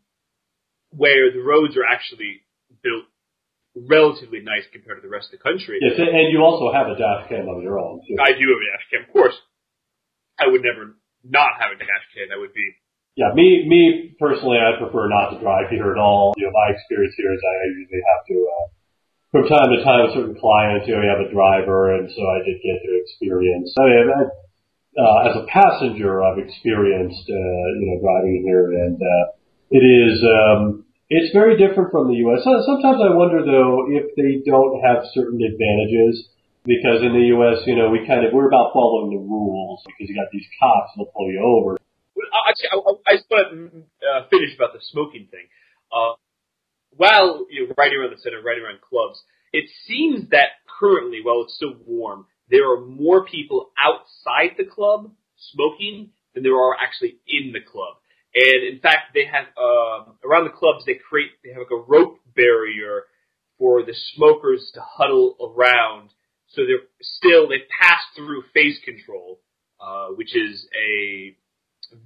[0.90, 2.40] where the roads are actually
[2.82, 3.04] built
[3.74, 5.82] relatively nice compared to the rest of the country.
[5.82, 8.00] Yes, and you also have a dash cam of your own.
[8.06, 8.16] Too.
[8.22, 9.34] I do have a dash cam, of course.
[10.38, 10.94] I would never
[11.26, 12.30] not have a dash cam.
[12.30, 12.66] That would be.
[13.14, 16.34] Yeah, me, me personally, I prefer not to drive here at all.
[16.36, 18.36] You know, my experience here is I usually have to.
[18.46, 18.66] Uh,
[19.34, 22.22] from time to time with certain clients, you know, we have a driver, and so
[22.22, 23.74] I did get to experience.
[23.74, 24.22] I mean, I,
[24.94, 29.24] uh, as a passenger, I've experienced, uh, you know, driving here, and uh,
[29.74, 32.44] it is, um, it's very different from the U.S.
[32.44, 36.28] Sometimes I wonder, though, if they don't have certain advantages,
[36.64, 40.08] because in the U.S., you know, we kind of we're about following the rules because
[40.08, 41.76] you got these cops that'll pull you over.
[42.48, 45.46] Actually, I, just want to uh, finish about the smoking thing.
[45.92, 46.14] Uh,
[46.96, 51.42] while you know, riding around the center, riding around clubs, it seems that currently, while
[51.42, 55.12] it's still warm, there are more people outside the club
[55.52, 57.96] smoking than there are actually in the club.
[58.34, 61.84] And in fact, they have uh, around the clubs they create they have like a
[61.86, 63.04] rope barrier
[63.58, 66.10] for the smokers to huddle around.
[66.48, 69.40] So they're still they pass through face control,
[69.80, 71.36] uh, which is a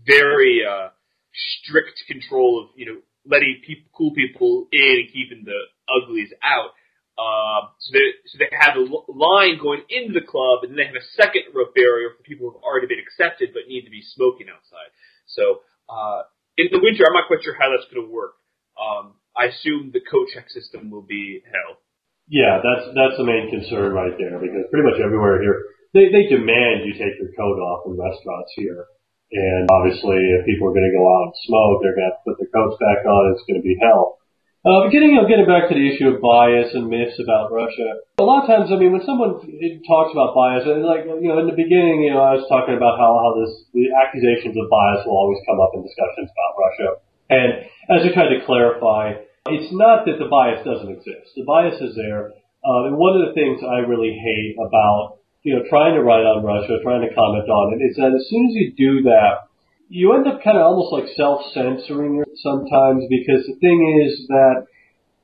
[0.07, 0.89] very uh,
[1.33, 6.77] strict control of you know letting people, cool people in and keeping the uglies out.
[7.19, 10.87] Uh, so they so they have a line going into the club, and then they
[10.87, 13.91] have a second rope barrier for people who have already been accepted but need to
[13.91, 14.93] be smoking outside.
[15.27, 18.37] So uh, in the winter, I'm not quite sure how that's going to work.
[18.79, 21.81] Um, I assume the coat check system will be hell.
[22.29, 25.57] Yeah, that's that's the main concern right there because pretty much everywhere here
[25.97, 28.85] they they demand you take your coat off in restaurants here.
[29.29, 32.37] And obviously, if people are going to go out and smoke, they're going to put
[32.41, 33.33] their coats back on.
[33.33, 34.18] It's going to be hell.
[34.67, 38.03] Uh, getting, you know, getting back to the issue of bias and myths about Russia,
[38.19, 39.39] a lot of times, I mean, when someone
[39.87, 42.75] talks about bias, and like, you know, in the beginning, you know, I was talking
[42.75, 46.53] about how, how this, the accusations of bias will always come up in discussions about
[46.59, 46.89] Russia.
[47.31, 47.51] And
[47.87, 51.39] as I tried to clarify, it's not that the bias doesn't exist.
[51.39, 52.35] The bias is there.
[52.67, 55.19] Uh, and one of the things I really hate about
[55.49, 58.27] you know, trying to write on Russia, trying to comment on it, is that as
[58.29, 59.48] soon as you do that,
[59.89, 64.67] you end up kind of almost like self-censoring sometimes because the thing is that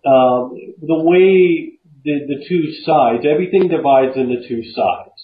[0.09, 5.17] um, the way the, the two sides, everything divides into two sides.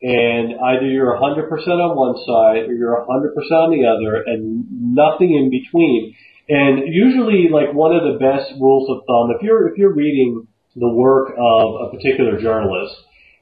[0.00, 5.34] And either you're 100% on one side or you're 100% on the other and nothing
[5.34, 6.14] in between.
[6.48, 10.46] And usually like one of the best rules of thumb, if you're, if you're reading
[10.76, 12.94] the work of a particular journalist,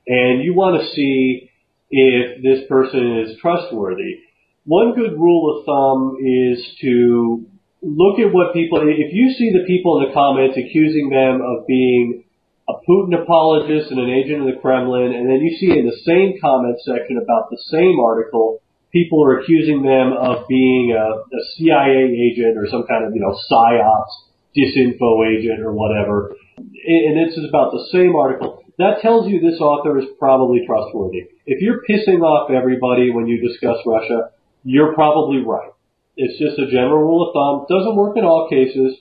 [0.06, 1.50] and you want to see
[1.90, 4.25] if this person is trustworthy.
[4.66, 7.46] One good rule of thumb is to
[7.82, 11.70] look at what people, if you see the people in the comments accusing them of
[11.70, 12.24] being
[12.68, 15.94] a Putin apologist and an agent of the Kremlin, and then you see in the
[16.02, 18.58] same comment section about the same article,
[18.90, 23.22] people are accusing them of being a, a CIA agent or some kind of, you
[23.22, 24.14] know, psyops,
[24.50, 26.34] disinfo agent or whatever.
[26.58, 28.64] And this is about the same article.
[28.78, 31.30] That tells you this author is probably trustworthy.
[31.46, 34.34] If you're pissing off everybody when you discuss Russia,
[34.66, 35.70] you're probably right.
[36.16, 37.70] It's just a general rule of thumb.
[37.70, 38.98] Doesn't work in all cases,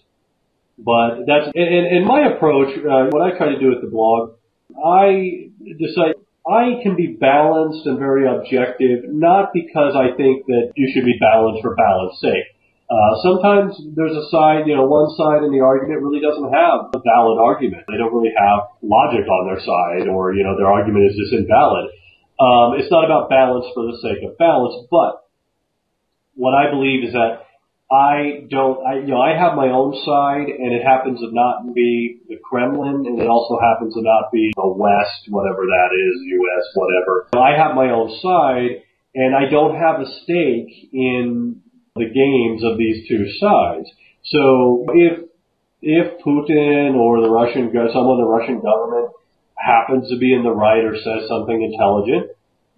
[0.78, 2.78] but that's and, my approach.
[2.78, 4.38] Uh, what I try to do with the blog,
[4.78, 10.92] I decide I can be balanced and very objective, not because I think that you
[10.94, 12.46] should be balanced for balance sake.
[12.86, 16.94] Uh, sometimes there's a side, you know, one side in the argument really doesn't have
[16.94, 17.82] a valid argument.
[17.90, 21.34] They don't really have logic on their side, or you know, their argument is just
[21.34, 21.90] invalid.
[22.38, 25.25] Um, it's not about balance for the sake of balance, but
[26.36, 27.46] what I believe is that
[27.92, 31.74] I don't, I, you know, I have my own side and it happens to not
[31.74, 36.16] be the Kremlin and it also happens to not be the West, whatever that is,
[36.34, 37.28] US, whatever.
[37.38, 38.82] I have my own side
[39.14, 41.62] and I don't have a stake in
[41.96, 43.88] the games of these two sides.
[44.26, 45.30] So if,
[45.82, 49.14] if Putin or the Russian, someone the Russian government
[49.56, 52.32] happens to be in the right or says something intelligent,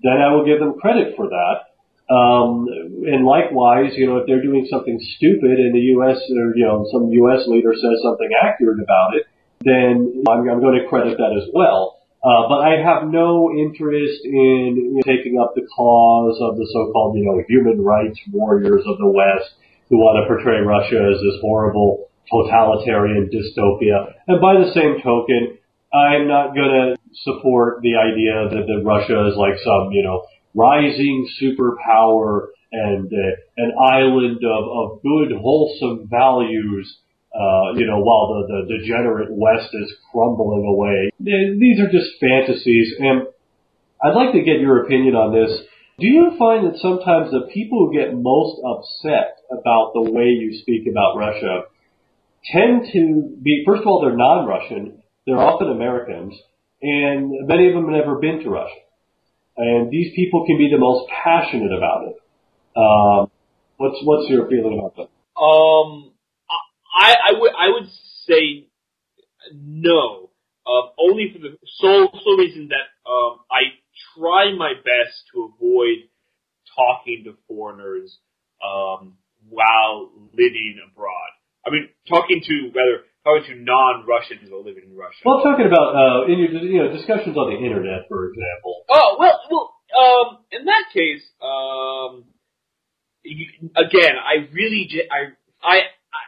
[0.04, 1.67] then I will give them credit for that.
[2.10, 2.68] Um,
[3.04, 6.18] and likewise, you know, if they're doing something stupid and the U.S.
[6.32, 7.44] or, you know, some U.S.
[7.48, 9.28] leader says something accurate about it,
[9.62, 12.00] then I'm, I'm going to credit that as well.
[12.24, 17.16] Uh, but I have no interest in, in taking up the cause of the so-called,
[17.18, 19.54] you know, human rights warriors of the West
[19.90, 24.14] who want to portray Russia as this horrible totalitarian dystopia.
[24.28, 25.58] And by the same token,
[25.94, 26.88] I'm not going to
[27.24, 30.26] support the idea that, that Russia is like some, you know,
[30.58, 36.98] rising superpower and uh, an island of, of good, wholesome values,
[37.34, 41.12] uh, you know, while the, the degenerate West is crumbling away.
[41.20, 43.28] These are just fantasies, and
[44.04, 45.60] I'd like to get your opinion on this.
[46.00, 50.60] Do you find that sometimes the people who get most upset about the way you
[50.62, 51.64] speak about Russia
[52.52, 56.36] tend to be, first of all, they're non-Russian, they're often Americans,
[56.82, 58.87] and many of them have never been to Russia
[59.58, 62.22] and these people can be the most passionate about it.
[62.76, 63.32] Um,
[63.78, 65.42] what's what's your feeling about that?
[65.42, 66.14] Um,
[67.00, 67.90] I I would I would
[68.28, 68.68] say
[69.54, 70.30] no.
[70.68, 73.72] Um, only for the sole sole reason that um, I
[74.18, 76.10] try my best to avoid
[76.76, 78.18] talking to foreigners
[78.64, 79.16] um,
[79.50, 81.32] while living abroad.
[81.66, 85.20] I mean, talking to rather talking to non-Russians who are living in Russia.
[85.28, 88.88] Well, talking about uh, in your you know discussions on the internet, for example.
[88.88, 92.24] Oh well, well, um, in that case, um,
[93.24, 96.22] you, again, I really, I, I, I,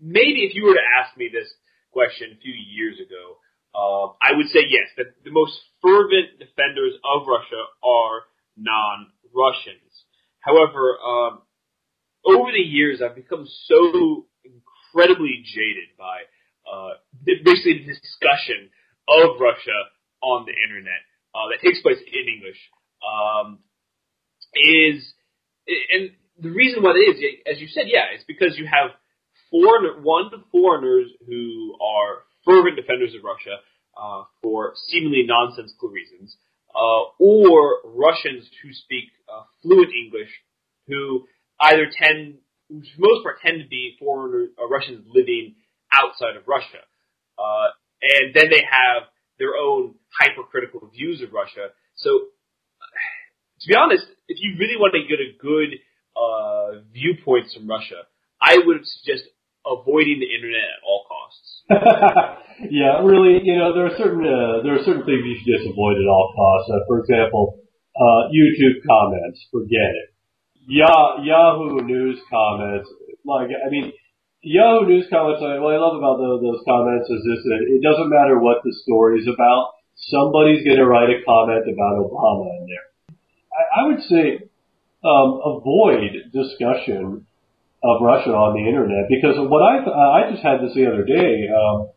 [0.00, 1.48] maybe if you were to ask me this
[1.92, 3.38] question a few years ago,
[3.74, 8.22] um, I would say yes, that the most fervent defenders of Russia are
[8.56, 10.04] non-Russians.
[10.40, 11.42] However, um,
[12.24, 14.26] over the years, I've become so
[14.90, 16.26] incredibly jaded by
[16.66, 18.70] uh, basically the discussion
[19.08, 19.78] of Russia
[20.22, 21.02] on the internet
[21.34, 22.58] uh, that takes place in English
[23.02, 23.58] um,
[24.54, 25.12] is
[25.66, 28.90] and the reason why it is, as you said, yeah, it's because you have
[29.50, 33.60] foreign one foreigners who are fervent defenders of Russia
[33.96, 36.36] uh, for seemingly nonsensical reasons,
[36.74, 40.30] uh, or Russians who speak uh, fluent English
[40.88, 41.26] who
[41.60, 42.38] either tend
[42.70, 45.54] most part tend to be foreigners, uh, Russians living
[45.92, 46.86] outside of Russia.
[47.38, 47.68] Uh,
[48.02, 51.74] and then they have their own hypercritical views of Russia.
[51.96, 52.10] So,
[53.60, 55.80] to be honest, if you really want to get a good
[56.16, 58.06] uh, viewpoints from Russia,
[58.40, 59.28] I would suggest
[59.66, 61.48] avoiding the internet at all costs.
[62.70, 65.68] yeah, really, you know, there are certain uh, there are certain things you should just
[65.68, 66.72] avoid at all costs.
[66.72, 67.60] Uh, for example,
[67.96, 70.08] uh, YouTube comments, forget it.
[70.66, 72.88] Yahoo News comments.
[73.24, 73.92] Like, I mean,
[74.42, 75.40] Yahoo News comments.
[75.42, 79.28] What I love about those, comments is this: it doesn't matter what the story is
[79.28, 79.72] about.
[80.08, 83.16] Somebody's going to write a comment about Obama in there.
[83.52, 84.48] I, I would say
[85.04, 87.26] um, avoid discussion
[87.82, 91.04] of Russia on the internet because what I uh, I just had this the other
[91.04, 91.48] day.
[91.48, 91.88] Um,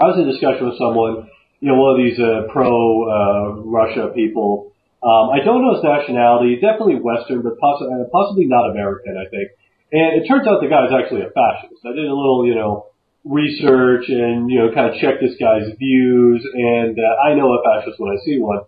[0.00, 1.28] I was in discussion with someone,
[1.60, 4.72] you know, one of these uh, pro uh, Russia people
[5.02, 6.60] um, I don't know his nationality.
[6.60, 9.16] Definitely Western, but poss- uh, possibly not American.
[9.16, 9.48] I think.
[9.92, 11.82] And it turns out the guy is actually a fascist.
[11.82, 12.86] I did a little, you know,
[13.24, 17.60] research and you know, kind of check this guy's views, and uh, I know a
[17.64, 18.60] fascist when I see one.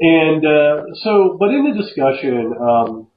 [0.00, 3.08] And uh, so, but in the discussion, um,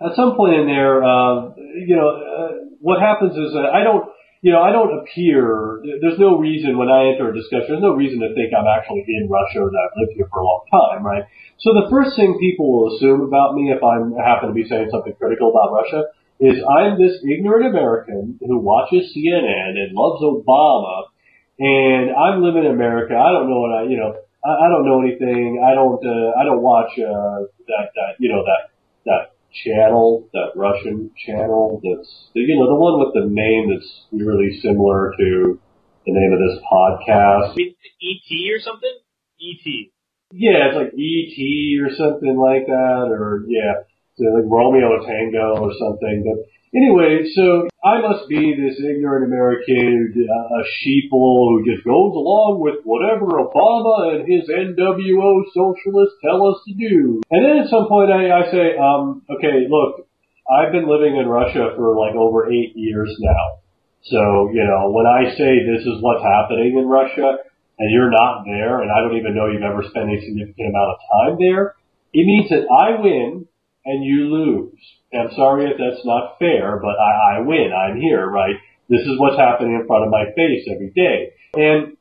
[0.00, 2.48] at some point in there, uh, you know, uh,
[2.80, 4.04] what happens is that I don't,
[4.44, 5.80] you know, I don't appear.
[6.04, 7.80] There's no reason when I enter a discussion.
[7.80, 10.40] There's no reason to think I'm actually in Russia or that I've lived here for
[10.40, 11.24] a long time, right?
[11.64, 14.92] So the first thing people will assume about me if I happen to be saying
[14.92, 16.12] something critical about Russia
[16.44, 21.08] is I'm this ignorant American who watches CNN and loves Obama,
[21.56, 23.16] and I'm living in America.
[23.16, 24.12] I don't know what I, you know,
[24.44, 25.64] I, I don't know anything.
[25.64, 28.76] I don't, uh, I don't watch uh, that, that, you know, that
[29.08, 31.80] that channel, that Russian channel.
[31.82, 35.58] That's you know the one with the name that's really similar to
[36.06, 37.54] the name of this podcast.
[37.54, 38.96] RT or something?
[39.38, 39.94] RT.
[40.32, 41.38] Yeah, it's like RT
[41.80, 43.86] or something like that, or yeah,
[44.16, 46.26] so like Romeo Tango or something.
[46.26, 46.44] But
[46.74, 52.60] anyway, so I must be this ignorant American, uh, a sheeple who just goes along
[52.60, 57.22] with whatever Obama and his NWO socialists tell us to do.
[57.30, 60.06] And then at some point I, I say, um, okay, look,
[60.50, 63.64] I've been living in Russia for like over eight years now.
[64.04, 67.40] So, you know, when I say this is what's happening in Russia,
[67.78, 70.90] and you're not there, and I don't even know you've ever spent a significant amount
[70.92, 71.74] of time there,
[72.12, 73.48] it means that I win
[73.84, 74.78] and you lose.
[75.12, 77.70] I'm sorry if that's not fair, but I, I win.
[77.70, 78.56] I'm here, right?
[78.88, 81.32] This is what's happening in front of my face every day.
[81.54, 81.96] And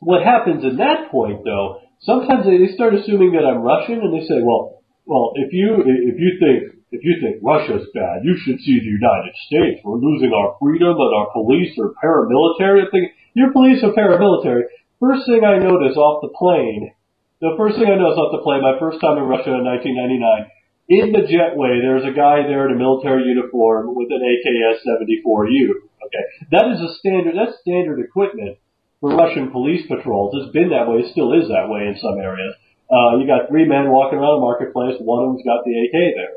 [0.00, 4.12] what happens in that point, though, sometimes they, they start assuming that I'm Russian, and
[4.12, 8.36] they say, well, well, if you if you think if you think Russia's bad, you
[8.42, 9.80] should see the United States.
[9.84, 12.86] We're losing our freedom, and our police are paramilitary.
[12.86, 14.68] I think your police are paramilitary.
[14.98, 16.92] First thing I notice off the plane,
[17.40, 20.50] the first thing I notice off the plane, my first time in Russia in 1999
[20.90, 25.86] in the jetway, there's a guy there in a military uniform with an AKS-74U.
[26.02, 27.38] Okay, that is a standard.
[27.38, 28.58] That's standard equipment
[28.98, 30.34] for Russian police patrols.
[30.34, 31.06] It's been that way.
[31.06, 32.58] It still is that way in some areas.
[32.90, 34.98] Uh, you got three men walking around the marketplace.
[34.98, 36.34] One of them's got the AK there,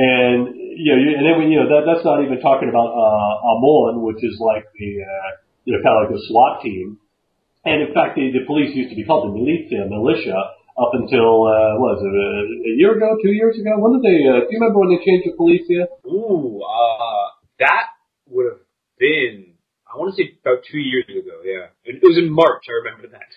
[0.00, 2.96] and you know, you, and then when you know that that's not even talking about
[2.96, 5.30] uh, OMON, which is like the uh,
[5.68, 6.96] you know kind of like the SWAT team.
[7.68, 10.34] And in fact, the, the police used to be called the militia, militia
[10.78, 12.30] up until uh, what was it a,
[12.68, 13.76] a year ago, two years ago?
[13.78, 14.24] When did they?
[14.24, 15.86] Uh, do you remember when they changed the police here?
[16.06, 17.26] Ooh, uh,
[17.58, 17.92] that
[18.28, 18.62] would have
[18.98, 19.52] been
[19.92, 21.44] I want to say about two years ago.
[21.44, 22.64] Yeah, it was in March.
[22.64, 23.28] I remember that.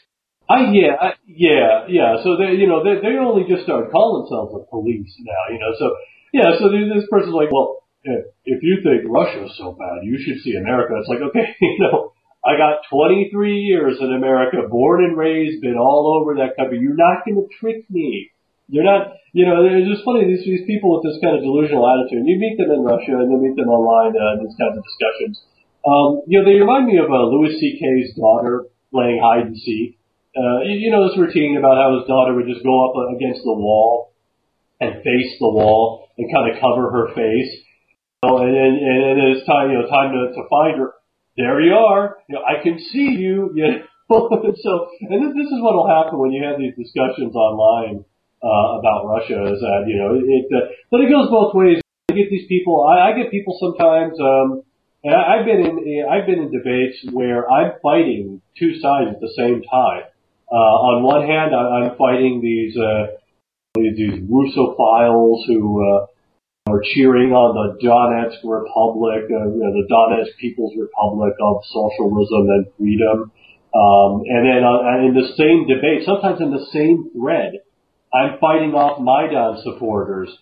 [0.47, 2.23] I yeah I, yeah yeah.
[2.23, 5.43] So they you know they they only just started calling themselves the police now.
[5.51, 5.87] You know so
[6.31, 10.55] yeah so this person's like well if you think Russia's so bad you should see
[10.55, 10.95] America.
[10.95, 12.13] It's like okay you know
[12.45, 16.77] I got 23 years in America, born and raised, been all over that country.
[16.77, 18.29] You're not going to trick me.
[18.69, 21.89] You're not, you know, it's just funny, these, these people with this kind of delusional
[21.89, 22.21] attitude.
[22.21, 25.41] You meet them in Russia and you meet them online, uh, these kinds of discussions.
[25.85, 29.97] Um, you know, they remind me of uh, Louis C.K.'s daughter playing hide and seek.
[30.37, 33.55] Uh, you, know this routine about how his daughter would just go up against the
[33.55, 34.11] wall
[34.81, 37.53] and face the wall and kind of cover her face.
[38.21, 40.91] You know, and and, and it's time, you know, time to, to find her
[41.37, 42.17] there you are.
[42.29, 43.51] You know, I can see you.
[44.07, 44.53] You know?
[44.61, 48.05] so, and this, is what will happen when you have these discussions online
[48.43, 49.41] uh, about Russia.
[49.49, 50.45] Is that you know it?
[50.53, 51.81] Uh, but it goes both ways.
[52.11, 52.85] I get these people.
[52.85, 54.19] I, I get people sometimes.
[54.19, 54.61] Um,
[55.03, 59.21] and I, I've been in I've been in debates where I'm fighting two sides at
[59.21, 60.03] the same time.
[60.51, 63.17] Uh, on one hand, I, I'm fighting these uh,
[63.73, 66.05] these Russophiles who uh,
[66.65, 72.49] are cheering on the Donetsk Republic, uh, you know, the Donetsk People's Republic of socialism
[72.49, 73.29] and freedom.
[73.69, 77.61] Um, and then uh, in the same debate, sometimes in the same thread,
[78.09, 80.33] I'm fighting off Maidan supporters.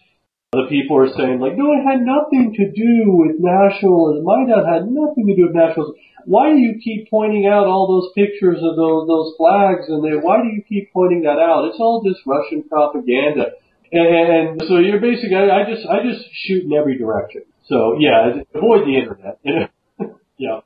[0.55, 4.23] The people are saying like, no, it had nothing to do with nationalism.
[4.23, 5.99] Maidan had nothing to do with nationalism.
[6.23, 10.15] Why do you keep pointing out all those pictures of those, those flags and they,
[10.15, 11.67] why do you keep pointing that out?
[11.67, 13.59] It's all just Russian propaganda.
[13.93, 17.43] And so you're basically, I just, I just shoot in every direction.
[17.69, 19.37] So yeah, avoid the internet.
[20.37, 20.65] yeah.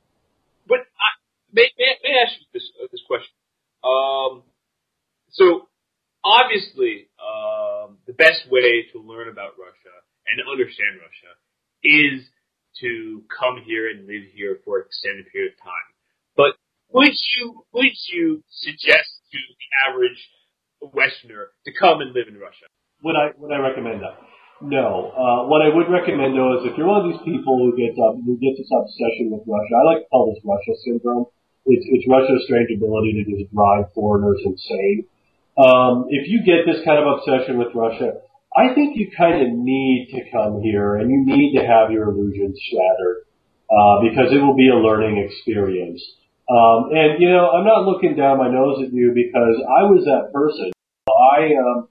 [0.66, 1.08] But I,
[1.52, 3.36] may, may, may I ask you this, uh, this question?
[3.84, 4.42] Um,
[5.30, 5.68] so
[6.24, 9.92] obviously, um, the best way to learn about Russia
[10.26, 11.36] and understand Russia
[11.84, 12.24] is
[12.80, 15.88] to come here and live here for an extended period of time.
[16.34, 16.56] But
[16.96, 20.16] would you, would you suggest to the average
[20.80, 22.64] Westerner to come and live in Russia?
[23.02, 24.18] Would I would I recommend that?
[24.60, 25.14] No.
[25.14, 27.94] Uh, what I would recommend though is if you're one of these people who gets
[27.98, 31.26] up who gets this obsession with Russia, I like to call this Russia syndrome.
[31.68, 35.04] It's, it's Russia's strange ability to just drive foreigners insane.
[35.60, 38.24] Um, if you get this kind of obsession with Russia,
[38.56, 42.08] I think you kind of need to come here and you need to have your
[42.08, 43.28] illusions shattered
[43.68, 46.00] uh, because it will be a learning experience.
[46.48, 50.08] Um, and you know, I'm not looking down my nose at you because I was
[50.08, 50.72] that person.
[51.06, 51.88] I um,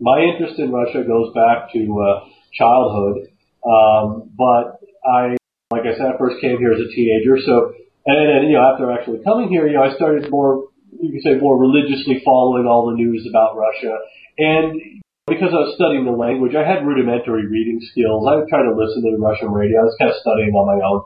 [0.00, 3.28] my interest in Russia goes back to uh, childhood,
[3.64, 5.36] um, but I,
[5.70, 7.38] like I said, I first came here as a teenager.
[7.40, 7.72] So,
[8.06, 10.68] and then you know, after actually coming here, you know, I started more,
[11.00, 13.96] you could say, more religiously following all the news about Russia,
[14.38, 18.30] and because I was studying the language, I had rudimentary reading skills.
[18.30, 19.82] I would try to listen to the Russian radio.
[19.82, 21.02] I was kind of studying on my own.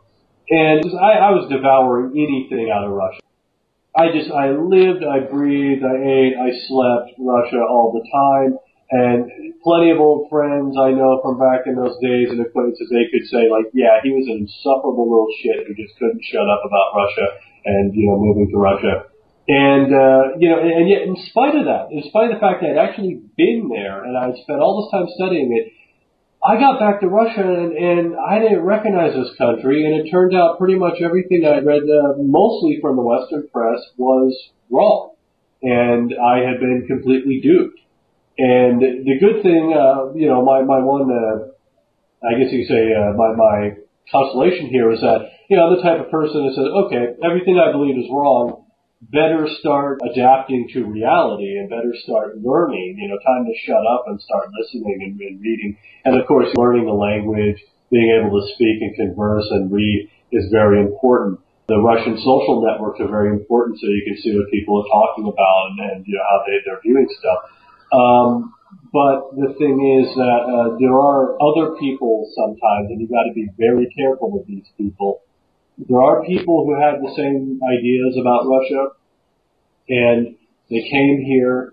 [0.52, 3.24] And I, I was devouring anything out of Russia.
[3.96, 8.60] I just, I lived, I breathed, I ate, I slept Russia all the time.
[8.90, 13.06] And plenty of old friends I know from back in those days and acquaintances, they
[13.06, 16.66] could say like, yeah, he was an insufferable little shit who just couldn't shut up
[16.66, 17.26] about Russia
[17.64, 19.06] and, you know, moving to Russia.
[19.46, 22.62] And, uh, you know, and, yet in spite of that, in spite of the fact
[22.62, 25.70] that I'd actually been there and I'd spent all this time studying it,
[26.42, 30.34] I got back to Russia and, and I didn't recognize this country and it turned
[30.34, 34.34] out pretty much everything that I'd read, uh, mostly from the Western press, was
[34.70, 35.14] wrong.
[35.62, 37.78] And I had been completely duped.
[38.40, 41.52] And the good thing, uh, you know, my, my one, uh,
[42.24, 43.76] I guess you could say, uh, my, my
[44.08, 47.60] consolation here is that, you know, I'm the type of person that says, okay, everything
[47.60, 48.64] I believe is wrong
[49.00, 54.04] better start adapting to reality and better start learning, you know, time to shut up
[54.06, 55.76] and start listening and, and reading.
[56.04, 57.56] And of course, learning the language,
[57.90, 61.40] being able to speak and converse and read is very important.
[61.68, 65.24] The Russian social networks are very important so you can see what people are talking
[65.24, 67.38] about and, and you know, how they, they're viewing stuff.
[67.92, 68.54] Um,
[68.92, 73.34] but the thing is that uh, there are other people sometimes, and you've got to
[73.34, 75.22] be very careful with these people
[75.88, 78.92] there are people who had the same ideas about Russia,
[79.88, 80.36] and
[80.68, 81.72] they came here,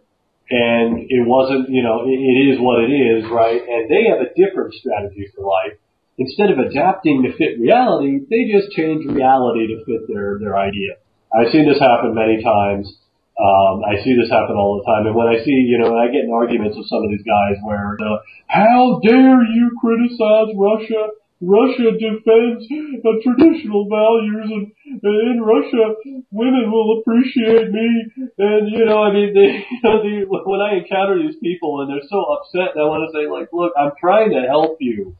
[0.49, 3.59] and it wasn't, you know, it, it is what it is, right?
[3.59, 5.77] And they have a different strategy for life.
[6.17, 10.97] Instead of adapting to fit reality, they just change reality to fit their their idea.
[11.29, 12.89] I've seen this happen many times.
[13.37, 16.09] Um, I see this happen all the time, and when I see, you know, I
[16.09, 18.17] get in arguments with some of these guys where, uh,
[18.49, 21.13] how dare you criticize Russia?
[21.37, 25.93] Russia defends uh, traditional values, and, and in Russia,
[26.31, 28.09] women will appreciate me.
[28.41, 31.93] And you know, I mean, they, you know, they, when I encounter these people and
[31.93, 35.13] they're so upset, and I want to say, like, look, I'm trying to help you.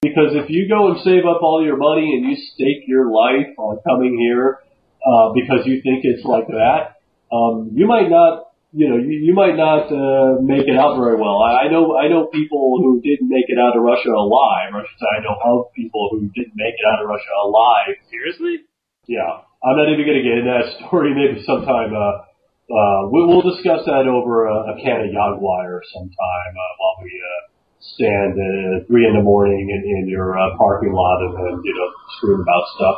[0.00, 3.54] Because if you go and save up all your money and you stake your life
[3.56, 4.58] on coming here
[5.06, 7.01] uh, because you think it's like that,
[7.32, 11.20] um, you might not you know, you, you might not uh, make it out very
[11.20, 11.44] well.
[11.44, 14.72] I, I know I know people who didn't make it out of Russia alive.
[14.72, 17.32] Or I should say, I know of people who didn't make it out of Russia
[17.44, 18.00] alive.
[18.08, 18.64] Seriously?
[19.04, 21.12] Yeah, I'm not even going to get into that story.
[21.12, 21.92] Maybe sometime.
[21.92, 22.32] Uh,
[22.72, 27.12] uh, we, we'll discuss that over a, a can of Jaguar sometime uh, while we
[27.12, 27.52] uh,
[27.92, 31.74] stand at three in the morning in, in your uh, parking lot and, and you
[31.76, 32.96] know scream about stuff.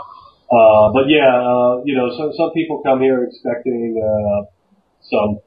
[0.54, 4.46] Uh, but yeah, uh, you know, some some people come here expecting uh,
[5.02, 5.42] some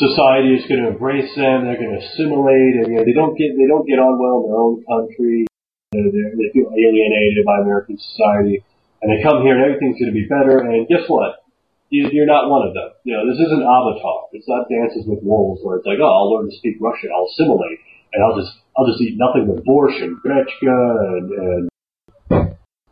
[0.00, 1.68] society is going to embrace them.
[1.68, 4.40] They're going to assimilate, and you know they don't get they don't get on well
[4.40, 5.44] in their own country.
[5.92, 8.64] They're, they feel alienated by American society,
[9.04, 10.64] and they come here and everything's going to be better.
[10.64, 11.44] And guess what?
[11.92, 12.96] You, you're not one of them.
[13.04, 14.32] You know this isn't Avatar.
[14.32, 17.28] It's not Dances with Wolves where it's like, oh, I'll learn to speak Russian, I'll
[17.28, 17.80] assimilate,
[18.16, 20.80] and I'll just I'll just eat nothing but borscht and gretchka
[21.12, 21.62] and, and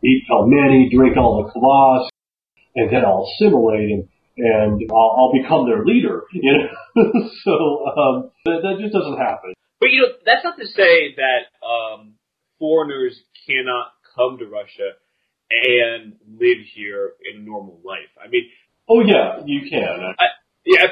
[0.07, 2.07] eat pelmeni, drink all the kvass,
[2.75, 6.23] and then I'll assimilate and and I'll, I'll become their leader.
[6.31, 7.03] You know,
[7.43, 7.53] so
[7.87, 9.53] um, that, that just doesn't happen.
[9.79, 12.13] But you know, that's not to say that um,
[12.59, 14.97] foreigners cannot come to Russia
[15.49, 18.11] and live here in a normal life.
[18.23, 18.49] I mean,
[18.89, 20.13] oh yeah, you can.
[20.19, 20.25] I,
[20.65, 20.83] yeah,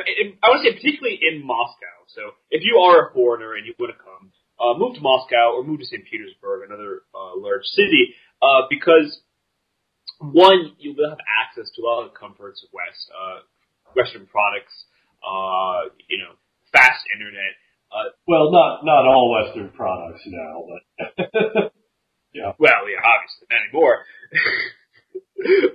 [0.41, 2.07] I want to say particularly in Moscow.
[2.07, 5.51] So if you are a foreigner and you want to come, uh, move to Moscow
[5.51, 6.05] or move to St.
[6.07, 9.19] Petersburg, another uh, large city, uh, because
[10.19, 13.39] one, you will have access to a lot of the comforts of West, uh,
[13.95, 14.73] Western products,
[15.25, 16.35] uh, you know,
[16.71, 17.55] fast internet.
[17.91, 21.13] Uh, well, not not all Western products now, but
[22.33, 22.51] yeah.
[22.59, 23.97] Well, yeah, obviously not anymore.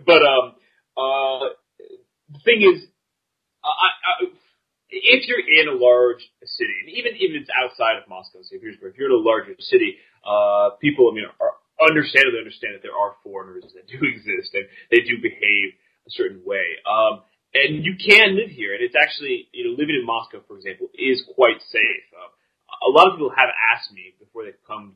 [0.06, 0.54] but um,
[0.96, 1.54] uh,
[2.32, 2.84] the thing is,
[3.64, 4.26] I, I,
[4.90, 8.92] if you're in a large city, and even if it's outside of Moscow, say Petersburg,
[8.92, 9.96] if you're in a larger city,
[10.26, 14.68] uh, people, I mean, are understandably understand that there are foreigners that do exist and
[14.92, 15.74] they do behave
[16.06, 16.78] a certain way.
[16.84, 20.54] Um, and you can live here, and it's actually, you know, living in Moscow, for
[20.54, 22.06] example, is quite safe.
[22.14, 22.30] Uh,
[22.86, 24.94] a lot of people have asked me before they come,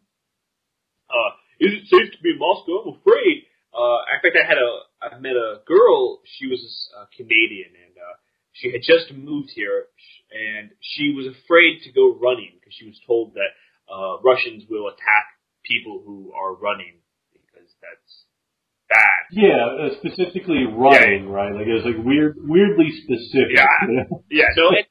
[1.10, 2.86] uh, is it safe to be in Moscow?
[2.86, 3.50] I'm afraid.
[3.74, 4.70] Uh, in fact, I had a,
[5.02, 6.62] I met a girl, she was
[6.94, 8.16] uh, Canadian, and, uh,
[8.54, 9.90] she had just moved here,
[10.30, 13.50] and she was afraid to go running because she was told that,
[13.90, 15.33] uh, Russians will attack
[15.64, 17.00] people who are running
[17.32, 18.24] because that's
[18.88, 19.20] bad.
[19.32, 21.34] Yeah, uh, specifically running, yeah.
[21.34, 21.52] right?
[21.54, 23.56] Like it's like weird, weirdly specific.
[23.56, 24.50] Yeah, yeah.
[24.56, 24.86] No, it,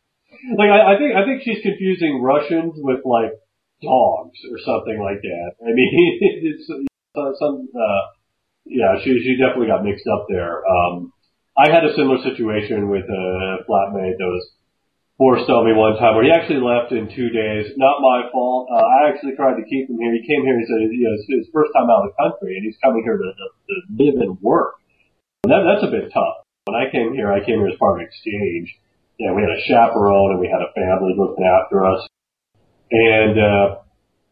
[0.58, 3.32] like I, I think I think she's confusing Russians with like
[3.82, 5.50] dogs or something like that.
[5.62, 8.04] I mean, it's uh, some uh,
[8.66, 10.66] yeah, she she definitely got mixed up there.
[10.66, 11.14] Um,
[11.56, 14.50] I had a similar situation with a flatmate that was
[15.18, 17.74] forced on me one time where he actually left in two days.
[17.78, 18.70] Not my fault.
[18.72, 20.14] Uh, I actually tried to keep him here.
[20.14, 20.57] He came here.
[20.57, 23.05] He said you know, it's his first time out of the country, and he's coming
[23.05, 24.82] here to, to, to live and work.
[25.45, 26.43] And that, that's a bit tough.
[26.66, 28.72] When I came here, I came here as part of exchange.
[29.20, 32.07] Yeah, we had a chaperone and we had a family looking after us.
[32.89, 33.68] And uh,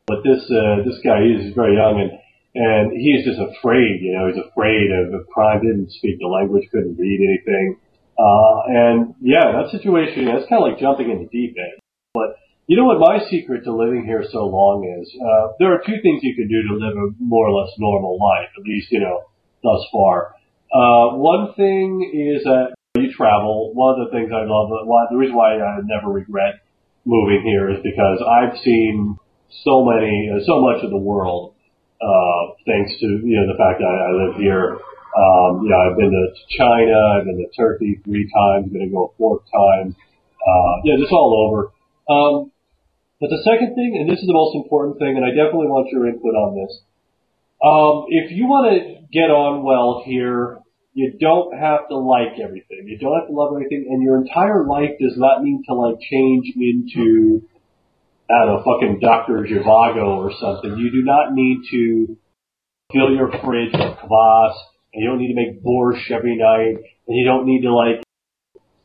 [0.08, 2.12] but this uh, this guy, he's very young and
[2.56, 4.02] and he's just afraid.
[4.02, 5.62] You know, he's afraid of, of crime.
[5.62, 7.78] Didn't speak the language, couldn't read anything.
[8.22, 11.82] Uh, and yeah, that situation, that's kind of like jumping in the deep end.
[12.14, 15.10] But you know what my secret to living here so long is?
[15.18, 18.20] Uh, there are two things you can do to live a more or less normal
[18.22, 19.26] life, at least, you know,
[19.64, 20.36] thus far.
[20.72, 23.74] Uh, one thing is that you travel.
[23.74, 26.62] One of the things I love, well, the reason why I never regret
[27.06, 29.18] moving here is because I've seen
[29.64, 31.56] so many, uh, so much of the world
[32.02, 34.80] uh, thanks to you know the fact that I live here.
[35.12, 38.88] Um, you know, I've been to China, I've been to Turkey three times, I'm going
[38.88, 39.96] to go a fourth time.
[40.40, 41.72] Uh, yeah, just all over.
[42.08, 42.52] Um,
[43.20, 45.92] but the second thing, and this is the most important thing, and I definitely want
[45.92, 46.74] your input on this.
[47.62, 50.58] Um, if you want to get on well here,
[50.94, 52.88] you don't have to like everything.
[52.88, 56.00] You don't have to love everything, and your entire life does not need to like
[56.02, 57.46] change into
[58.32, 59.44] I don't know, fucking Dr.
[59.44, 60.78] Zhivago or something.
[60.78, 62.18] You do not need to
[62.92, 64.54] fill your fridge with kvass,
[64.94, 66.78] and you don't need to make borscht every night,
[67.08, 68.04] and you don't need to like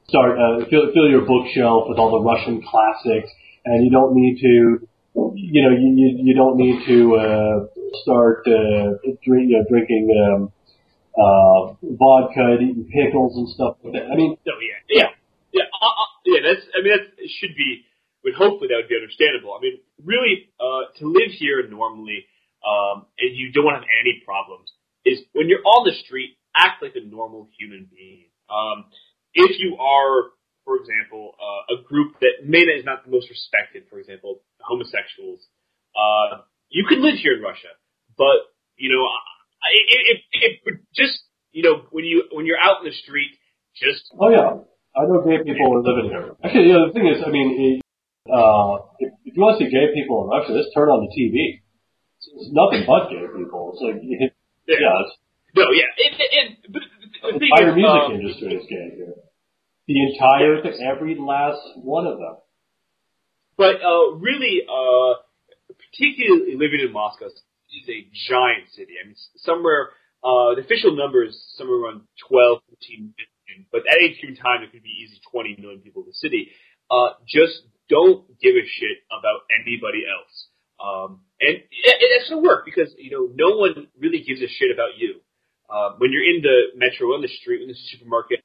[0.08, 3.30] start uh, fill, fill your bookshelf with all the Russian classics,
[3.64, 4.86] and you don't need to,
[5.34, 7.66] you know, you you, you don't need to uh,
[8.02, 10.52] start uh, drink, you know, drinking um,
[11.16, 14.06] uh, vodka and eating pickles and stuff like that.
[14.12, 15.08] I mean, No, yeah, yeah,
[15.52, 16.40] yeah, uh, uh, yeah.
[16.44, 17.82] That's I mean that should be.
[18.22, 19.54] But hopefully that would be understandable.
[19.54, 22.26] I mean, really, uh, to live here normally,
[22.66, 24.66] um, and you don't have any problems,
[25.06, 28.26] is when you're on the street, act like a normal human being.
[28.50, 28.90] Um,
[29.34, 30.34] if you are,
[30.64, 35.46] for example, uh, a group that maybe is not the most respected, for example, homosexuals,
[35.94, 37.70] uh, you can live here in Russia,
[38.18, 39.04] but you know,
[39.72, 43.30] it, it, it just you know when you when you're out in the street,
[43.78, 44.60] just Oh yeah,
[44.96, 46.34] I know gay people are living here.
[46.42, 47.76] Actually, yeah, the thing is, I mean, it,
[48.28, 51.10] uh, if, if you want to see gay people in Russia, just turn on the
[51.14, 51.62] TV.
[52.18, 53.76] It's, it's nothing but gay people.
[53.76, 54.34] It's like,
[54.68, 55.14] yeah, it's,
[55.54, 56.82] no, yeah, it, it, it, but
[57.40, 59.14] the, entire is, music um, industry is gay here.
[59.88, 60.80] The entire, Yes.
[60.82, 62.36] every last one of them.
[63.56, 65.22] But uh, really, uh,
[65.70, 68.94] particularly living in Moscow is a giant city.
[69.02, 69.90] I mean, somewhere
[70.26, 74.62] uh, the official number is somewhere around 12, 13 million, but at any given time
[74.66, 76.50] it could be easy 20 million people in the city.
[76.90, 80.50] Uh, just don't give a shit about anybody else.
[80.76, 84.72] Um, and it, it, gonna work because you know no one really gives a shit
[84.72, 85.20] about you.
[85.68, 88.40] Uh, when you're in the metro, on the street, in the supermarket,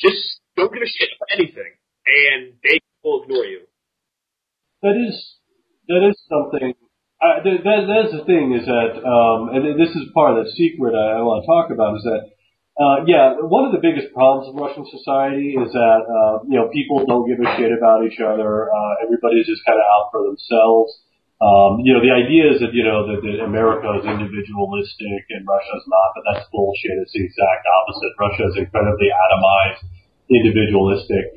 [0.00, 0.18] just
[0.56, 1.72] don't give a shit about anything,
[2.06, 3.60] and they will ignore you.
[4.82, 5.36] That is
[5.88, 6.74] that is something.
[7.16, 10.52] Uh, that, that that's the thing is that, um, and this is part of the
[10.52, 12.22] secret I, I want to talk about is that,
[12.76, 16.68] uh, yeah, one of the biggest problems of Russian society is that uh, you know
[16.68, 18.68] people don't give a shit about each other.
[18.68, 20.92] Uh, everybody's just kind of out for themselves.
[21.36, 25.44] Um, you know, the idea is that you know that, that America is individualistic and
[25.44, 26.96] Russia's not, but that's bullshit.
[27.04, 28.12] It's the exact opposite.
[28.16, 29.84] Russia is incredibly atomized,
[30.32, 31.36] individualistic.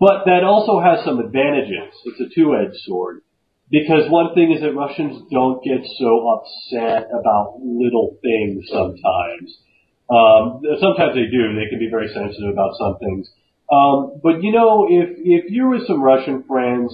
[0.00, 1.92] But that also has some advantages.
[2.08, 3.20] It's a two-edged sword.
[3.70, 9.60] Because one thing is that Russians don't get so upset about little things sometimes.
[10.08, 11.52] Um, sometimes they do.
[11.56, 13.28] They can be very sensitive about some things.
[13.72, 16.92] Um, but you know, if if you're with some Russian friends,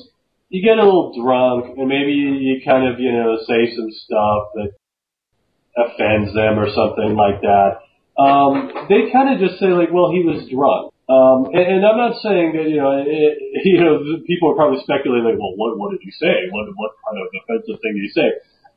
[0.51, 4.51] you get a little drunk, and maybe you, kind of you know say some stuff
[4.59, 4.71] that
[5.79, 7.87] offends them or something like that.
[8.19, 11.97] Um, they kind of just say like, "Well, he was drunk." Um, and, and I'm
[11.97, 13.35] not saying that you know, it,
[13.65, 16.51] you know, people are probably speculating like, "Well, what what did you say?
[16.51, 18.29] What what kind of offensive thing did you say?"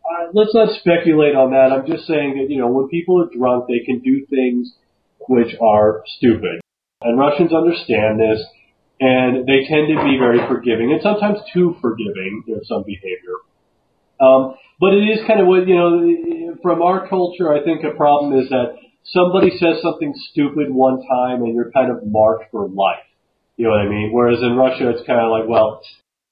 [0.05, 1.73] Uh, let's not speculate on that.
[1.73, 4.77] I'm just saying that you know, when people are drunk, they can do things
[5.25, 6.61] which are stupid,
[7.01, 8.45] and Russians understand this,
[8.99, 13.41] and they tend to be very forgiving, and sometimes too forgiving of some behavior.
[14.21, 17.53] Um, but it is kind of what you know from our culture.
[17.53, 18.75] I think a problem is that
[19.05, 23.05] somebody says something stupid one time, and you're kind of marked for life.
[23.57, 24.11] You know what I mean?
[24.11, 25.81] Whereas in Russia, it's kind of like, well,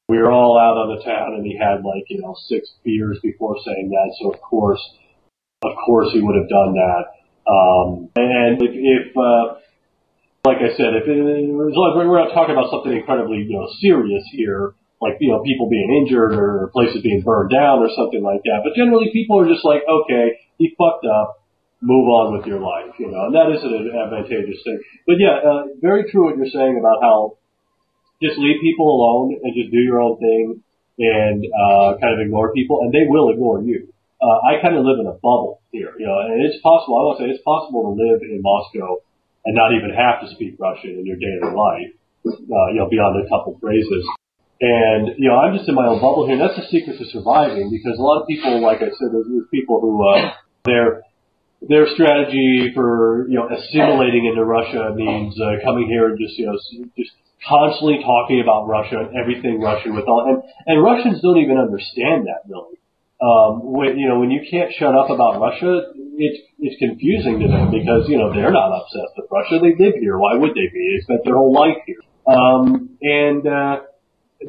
[0.09, 3.20] we were all out on the town, and he had like you know six beers
[3.24, 4.82] before saying that, so of course,
[5.64, 7.03] of course, he would have done that.
[7.47, 9.61] Um, and if, if uh,
[10.45, 11.21] like I said, if it,
[11.53, 11.69] we're
[12.17, 16.33] not talking about something incredibly, you know, serious here, like, you know, people being injured
[16.33, 18.65] or places being burned down or something like that.
[18.65, 21.45] But generally people are just like, okay, he fucked up,
[21.81, 24.81] move on with your life, you know, and that is an advantageous thing.
[25.05, 27.37] But yeah, uh, very true what you're saying about how
[28.21, 30.61] just leave people alone and just do your own thing
[30.97, 33.93] and, uh, kind of ignore people and they will ignore you.
[34.21, 37.05] Uh, I kind of live in a bubble here, you know, and it's possible, I
[37.09, 39.01] want to say it's possible to live in Moscow
[39.45, 41.91] and not even have to speak Russian in your daily life,
[42.27, 44.05] uh, you know, beyond a couple phrases.
[44.61, 47.05] And, you know, I'm just in my own bubble here, and that's the secret to
[47.09, 51.01] surviving because a lot of people, like I said, there's, people who, uh, their,
[51.65, 56.45] their strategy for, you know, assimilating into Russia means, uh, coming here and just, you
[56.45, 56.57] know,
[56.93, 57.09] just
[57.47, 62.29] constantly talking about Russia and everything Russian with all, and, and Russians don't even understand
[62.29, 62.77] that really.
[63.22, 67.47] Um, when, you know, when you can't shut up about Russia, it's, it's confusing to
[67.47, 69.61] them because, you know, they're not obsessed with Russia.
[69.61, 70.17] They live here.
[70.17, 70.97] Why would they be?
[70.97, 72.01] They spent their whole life here.
[72.26, 73.86] Um, and, uh,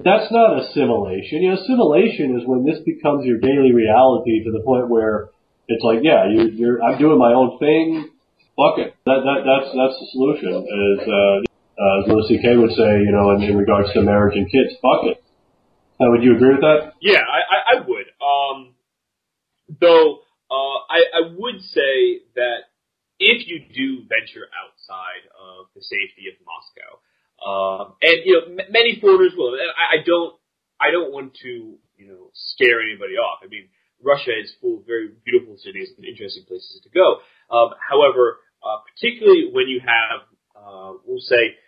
[0.04, 1.44] that's not assimilation.
[1.44, 5.28] You know, assimilation is when this becomes your daily reality to the point where
[5.68, 8.08] it's like, yeah, you, you're, I'm doing my own thing.
[8.56, 8.96] Fuck it.
[9.04, 10.48] That, that, that's, that's the solution.
[10.48, 11.44] As, uh,
[11.76, 12.56] uh, as Louis C.K.
[12.56, 15.20] would say, you know, in, in regards to marriage and kids, fuck it.
[16.00, 16.92] Uh, would you agree with that?
[17.00, 18.06] Yeah, I, I, I would.
[19.82, 22.70] Though, uh, I, I would say that
[23.18, 26.90] if you do venture outside of the safety of Moscow,
[27.42, 29.58] um, and you know, m- many foreigners will.
[29.58, 30.34] I, I don't,
[30.80, 33.40] I don't want to, you know, scare anybody off.
[33.44, 33.68] I mean,
[34.02, 37.18] Russia is full of very beautiful cities and interesting places to go.
[37.50, 40.22] Um, however, uh, particularly when you have,
[40.54, 41.58] uh, we'll say,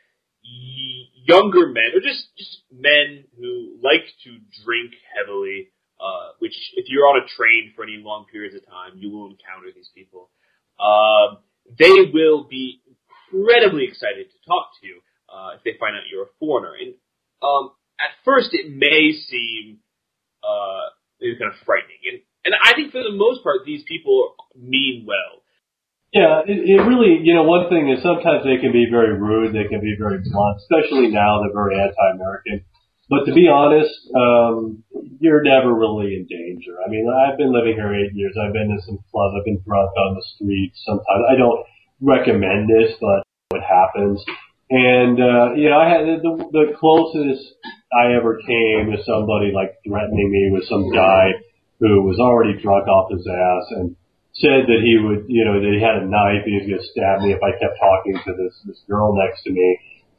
[1.27, 4.31] younger men or just just men who like to
[4.65, 5.69] drink heavily.
[6.05, 9.33] Uh, which, if you're on a train for any long periods of time, you will
[9.33, 10.29] encounter these people.
[10.77, 11.41] Um,
[11.79, 12.85] they will be
[13.33, 15.01] incredibly excited to talk to you
[15.33, 16.77] uh, if they find out you're a foreigner.
[16.77, 16.93] And
[17.41, 19.81] um, at first, it may seem
[20.45, 20.93] uh,
[21.25, 25.41] kind of frightening, and and I think for the most part, these people mean well.
[26.13, 29.57] Yeah, it, it really, you know, one thing is sometimes they can be very rude,
[29.57, 32.63] they can be very blunt, especially now they're very anti-American.
[33.11, 34.83] But to be honest, um,
[35.21, 36.81] you're never really in danger.
[36.81, 38.33] I mean, I've been living here eight years.
[38.41, 39.35] I've been in some clubs.
[39.37, 40.81] I've been drunk on the streets.
[40.85, 41.61] Sometimes I don't
[42.01, 43.25] recommend this, but
[43.57, 44.25] it happens.
[44.71, 47.45] And, uh, you know, I had the, the closest
[47.93, 51.37] I ever came to somebody like threatening me was some guy
[51.79, 53.97] who was already drunk off his ass and
[54.35, 56.83] said that he would, you know, that he had a knife, and he was going
[56.83, 59.79] to stab me if I kept talking to this, this girl next to me,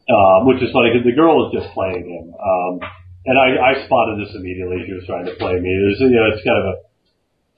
[0.10, 2.34] um, which is funny because the girl was just playing him.
[2.34, 2.74] Um,
[3.26, 4.86] and I, I spotted this immediately.
[4.86, 5.72] She was trying to play me.
[5.74, 6.76] There's, you know, it's kind of a,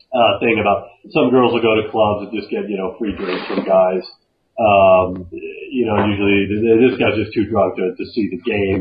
[0.07, 3.11] uh, thing about some girls will go to clubs and just get, you know, free
[3.11, 4.07] drinks from guys.
[4.55, 8.79] Um, you know, usually this guy's just too drunk to, to see the game.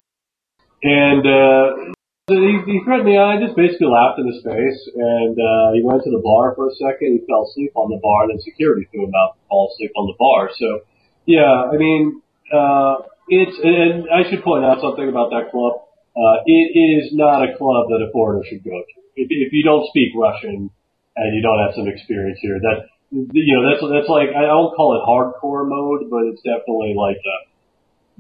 [0.87, 1.93] And, uh,
[2.29, 3.19] he, he threatened me.
[3.19, 6.67] I just basically laughed in his face, and uh, he went to the bar for
[6.67, 7.19] a second.
[7.19, 9.93] He fell asleep on the bar, and then security threw him out to fall asleep
[9.95, 10.51] on the bar.
[10.59, 10.87] So,
[11.27, 15.83] yeah, I mean, uh, it's and I should point out something about that club.
[16.17, 18.97] Uh, it is not a club that a foreigner should go to.
[19.17, 20.71] If, if you don't speak Russian
[21.17, 24.75] and you don't have some experience here, that you know, that's that's like I don't
[24.75, 27.39] call it hardcore mode, but it's definitely like a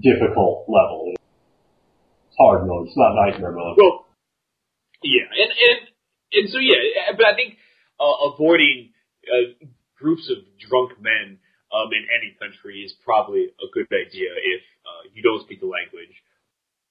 [0.02, 1.14] difficult level.
[1.14, 2.88] It's hard mode.
[2.88, 3.76] It's not nightmare mode.
[3.78, 4.06] Well,
[5.02, 5.80] yeah, and and
[6.32, 7.56] and so yeah, but I think
[8.00, 8.90] uh, avoiding
[9.24, 9.66] uh,
[9.98, 11.38] groups of drunk men
[11.76, 15.66] um, in any country is probably a good idea if uh, you don't speak the
[15.68, 16.14] language.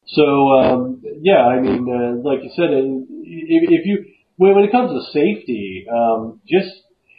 [0.08, 4.06] So um, yeah, I mean, uh, like you said, if, if you
[4.38, 6.70] when, it comes to safety, um, just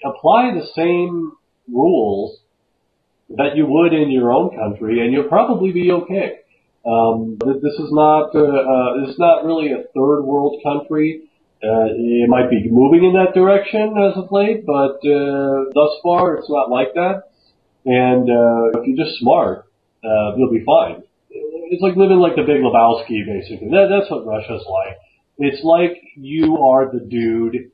[0.05, 1.33] apply the same
[1.67, 2.39] rules
[3.31, 6.41] that you would in your own country, and you'll probably be okay.
[6.87, 11.23] Um, this is not uh, uh, this is not really a third world country.
[11.65, 16.37] Uh, it might be moving in that direction as of late, but uh, thus far
[16.37, 17.25] it's not like that.
[17.87, 19.67] And uh, if you're just smart,
[20.05, 21.03] uh, you'll be fine.
[21.31, 23.69] It's like living like the Big Lebowski, basically.
[23.71, 24.99] That, that's what Russia's like.
[25.39, 27.71] It's like you are the dude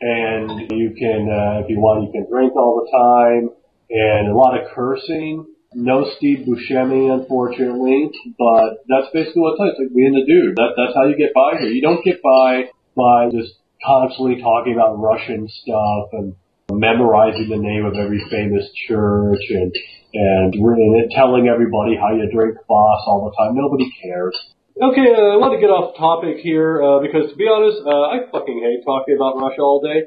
[0.00, 3.50] and you can, uh, if you want, you can drink all the time,
[3.90, 5.46] and a lot of cursing.
[5.74, 10.56] No Steve Buscemi, unfortunately, but that's basically what it's like being the dude.
[10.56, 11.68] That that's how you get by here.
[11.68, 13.54] You don't get by by just
[13.84, 16.34] constantly talking about Russian stuff and
[16.78, 19.72] memorizing the name of every famous church and
[20.14, 23.54] and, and telling everybody how you drink Kvass all the time.
[23.54, 24.36] Nobody cares.
[24.78, 28.14] Okay, uh, I want to get off topic here uh, because, to be honest, uh,
[28.14, 30.06] I fucking hate talking about Russia all day.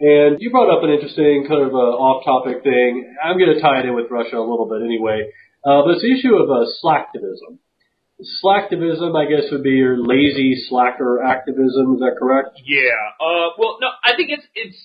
[0.00, 3.04] And you brought up an interesting kind of uh, off-topic thing.
[3.20, 5.28] I'm going to tie it in with Russia a little bit anyway.
[5.64, 7.60] Uh, but it's the issue of uh, slacktivism.
[8.44, 11.96] Slacktivism, I guess, would be your lazy slacker activism.
[11.96, 12.60] Is that correct?
[12.64, 12.96] Yeah.
[13.20, 14.76] Uh, well, no, I think it's it's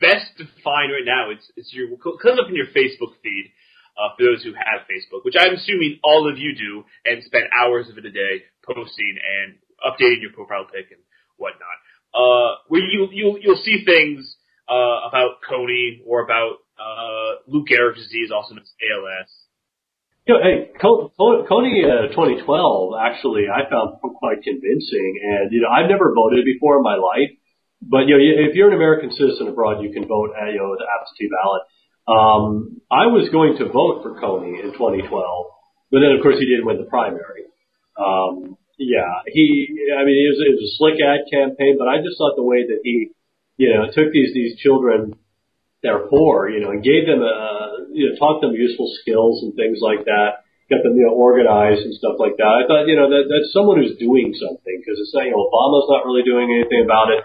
[0.00, 1.30] best defined right now.
[1.30, 3.52] It's it's your comes up in your Facebook feed.
[3.96, 7.44] Uh, for those who have Facebook, which I'm assuming all of you do, and spend
[7.48, 11.00] hours of it a day posting and updating your profile pic and
[11.38, 11.80] whatnot.
[12.12, 14.36] Uh, where you you you'll see things
[14.68, 19.30] uh, about Kony or about uh, Lou Gehrig's disease, also known as ALS.
[20.26, 25.62] You know, hey, Co- Co- Kony uh, 2012 actually I found quite convincing, and you
[25.62, 27.30] know I've never voted before in my life,
[27.88, 30.74] but you know if you're an American citizen abroad, you can vote at you know
[30.74, 31.62] the absentee ballot.
[32.06, 35.10] Um, I was going to vote for Kony in 2012,
[35.90, 37.50] but then of course he didn't win the primary.
[37.98, 42.04] Um, yeah, he, I mean, it was, it was a slick ad campaign, but I
[42.04, 43.16] just thought the way that he,
[43.56, 45.16] you know, took these, these children,
[45.80, 49.56] they're poor, you know, and gave them, uh, you know, taught them useful skills and
[49.56, 52.52] things like that, got them, you know, organized and stuff like that.
[52.52, 56.04] I thought, you know, that, that's someone who's doing something because it's know, Obama's not
[56.04, 57.24] really doing anything about it.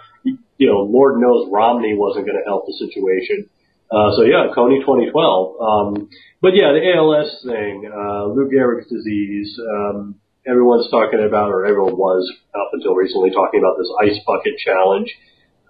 [0.61, 3.49] You know, Lord knows Romney wasn't going to help the situation.
[3.89, 5.09] Uh, so yeah, Kony 2012.
[5.57, 6.07] Um,
[6.37, 11.97] but yeah, the ALS thing, uh, Lou Gehrig's disease, um, everyone's talking about, or everyone
[11.97, 15.09] was up until recently talking about this ice bucket challenge.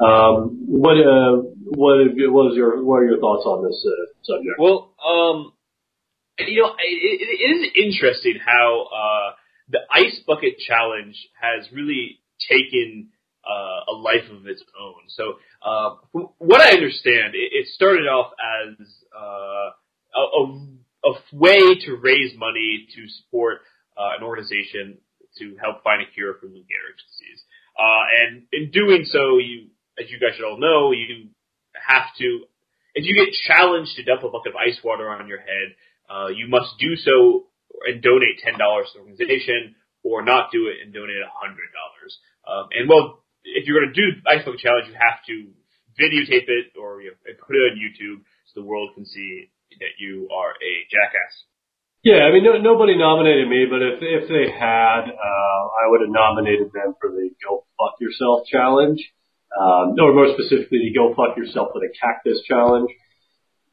[0.03, 1.39] Um, what, uh,
[1.71, 4.59] what, what is your, what are your thoughts on this uh, subject?
[4.59, 5.53] Well, um,
[6.37, 9.35] you know, it, it is interesting how uh,
[9.69, 12.19] the ice bucket challenge has really
[12.49, 13.07] taken
[13.45, 15.01] uh, a life of its own.
[15.07, 19.69] So, uh, from what I understand, it, it started off as uh,
[20.15, 20.65] a, a,
[21.05, 23.61] a way to raise money to support
[23.97, 24.97] uh, an organization
[25.39, 27.41] to help find a cure for Lou Gehrig's disease.
[27.79, 29.67] Uh, and in doing so, you,
[29.97, 31.29] as you guys should all know, you
[31.73, 32.43] have to,
[32.93, 35.75] if you get challenged to dump a bucket of ice water on your head,
[36.09, 37.45] uh, you must do so
[37.87, 41.71] and donate ten dollars to the organization, or not do it and donate a hundred
[41.71, 42.17] dollars.
[42.45, 45.35] Um, and well, if you're going to do the ice bucket challenge, you have to
[45.99, 49.99] videotape it or you know, put it on YouTube so the world can see that
[49.99, 51.33] you are a jackass.
[52.03, 56.01] Yeah, I mean, no, nobody nominated me, but if if they had, uh, I would
[56.01, 58.97] have nominated them for the "Go Fuck Yourself" challenge,
[59.53, 62.89] um, or more specifically, the "Go Fuck Yourself with a Cactus" challenge.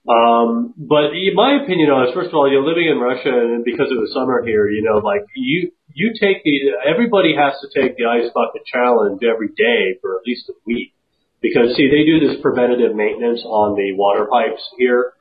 [0.06, 3.90] Um, but my opinion on this, first of all, you're living in Russia, and because
[3.90, 7.96] of the summer here, you know, like you you take the everybody has to take
[7.96, 10.94] the ice bucket challenge every day for at least a week,
[11.42, 15.18] because see, they do this preventative maintenance on the water pipes here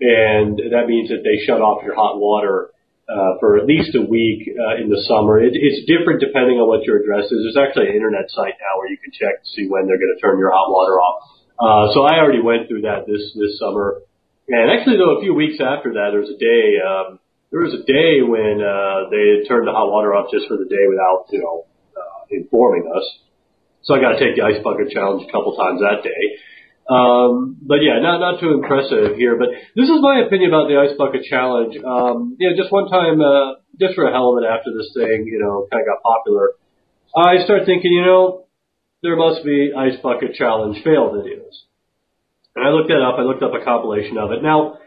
[0.00, 2.70] and that means that they shut off your hot water
[3.06, 5.38] uh, for at least a week uh, in the summer.
[5.38, 7.38] It, it's different depending on what your address is.
[7.46, 10.10] There's actually an internet site now where you can check to see when they're going
[10.10, 11.16] to turn your hot water off.
[11.56, 14.02] Uh, so I already went through that this this summer,
[14.48, 17.18] and actually though a few weeks after that, there was a day um,
[17.50, 20.56] there was a day when uh, they had turned the hot water off just for
[20.56, 21.66] the day without you know
[21.96, 23.06] uh, informing us.
[23.82, 26.22] So I got to take the ice bucket challenge a couple times that day.
[26.86, 29.38] Um, but yeah, not not too impressive here.
[29.38, 31.74] But this is my opinion about the ice bucket challenge.
[31.82, 35.26] Um, yeah, just one time, uh, just for a hell of it after this thing,
[35.26, 36.54] you know, kind of got popular,
[37.14, 38.46] I start thinking, you know,
[39.02, 41.66] there must be ice bucket challenge fail videos.
[42.56, 43.18] And I looked that up.
[43.18, 44.42] I looked up a compilation of it.
[44.42, 44.78] Now,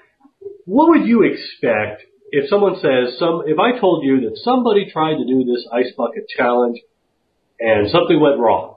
[0.65, 3.43] what would you expect if someone says some?
[3.45, 6.79] If I told you that somebody tried to do this ice bucket challenge
[7.59, 8.75] and something went wrong,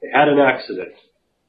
[0.00, 0.94] they had an accident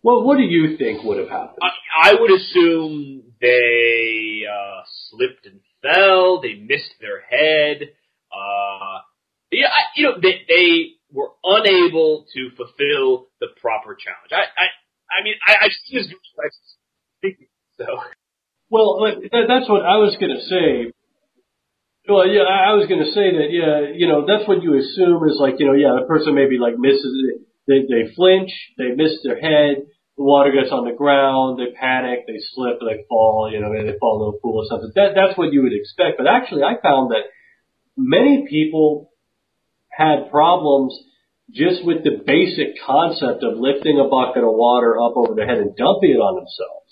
[0.03, 1.59] well, what do you think would have happened?
[1.61, 6.41] I, I would assume they uh, slipped and fell.
[6.41, 7.89] They missed their head.
[8.30, 8.99] Uh,
[9.49, 14.32] yeah, I, you know, they, they were unable to fulfill the proper challenge.
[14.32, 14.66] I, I,
[15.14, 16.09] I mean, I, I've seen this.
[16.09, 16.49] I
[17.22, 17.38] think
[17.78, 17.86] so.
[18.70, 20.91] Well, that's what I was going to say.
[22.09, 23.47] Well, yeah, I was going to say that.
[23.53, 26.57] Yeah, you know, that's what you assume is like, you know, yeah, the person maybe
[26.57, 27.45] like misses it.
[27.64, 29.88] They they flinch, they miss their head,
[30.18, 33.88] the water gets on the ground, they panic, they slip, they fall, you know, maybe
[33.91, 34.91] they fall into a pool or something.
[34.95, 36.18] That, that's what you would expect.
[36.18, 37.32] But actually, I found that
[37.95, 39.11] many people
[39.89, 40.97] had problems
[41.54, 45.62] just with the basic concept of lifting a bucket of water up over their head
[45.62, 46.89] and dumping it on themselves.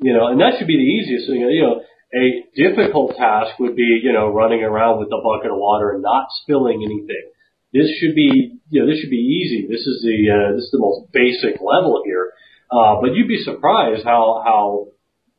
[0.00, 1.44] You know, and that should be the easiest thing.
[1.44, 1.76] You know,
[2.16, 6.02] a difficult task would be, you know, running around with a bucket of water and
[6.02, 7.28] not spilling anything.
[7.72, 9.68] This should be, you know, this should be easy.
[9.68, 12.32] This is the, uh, this is the most basic level here.
[12.72, 14.88] Uh, but you'd be surprised how, how,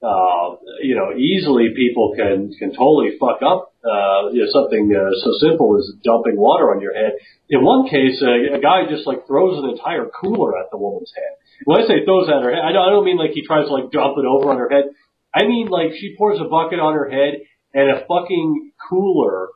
[0.02, 5.12] uh, you know, easily people can, can totally fuck up, uh, you know, something, uh,
[5.20, 7.20] so simple as dumping water on your head.
[7.50, 11.12] In one case, uh, a guy just like throws an entire cooler at the woman's
[11.12, 11.36] head.
[11.66, 13.68] When I say throws at her head, I don't, I don't mean like he tries
[13.68, 14.96] to like dump it over on her head.
[15.36, 17.44] I mean like she pours a bucket on her head
[17.74, 19.50] and a fucking cooler.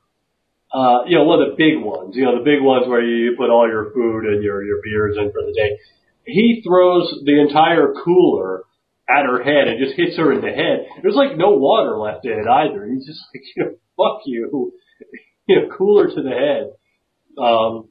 [0.74, 2.18] Uh, you know, one of the big ones.
[2.18, 5.16] You know, the big ones where you put all your food and your your beers
[5.16, 5.80] in for the day.
[6.26, 8.64] He throws the entire cooler
[9.10, 10.88] at her head and just hits her in the head.
[11.02, 12.86] There's like no water left in it either.
[12.88, 14.72] He's just like, you know, fuck you,
[15.48, 16.72] you know, cooler to the head.
[17.38, 17.90] Um,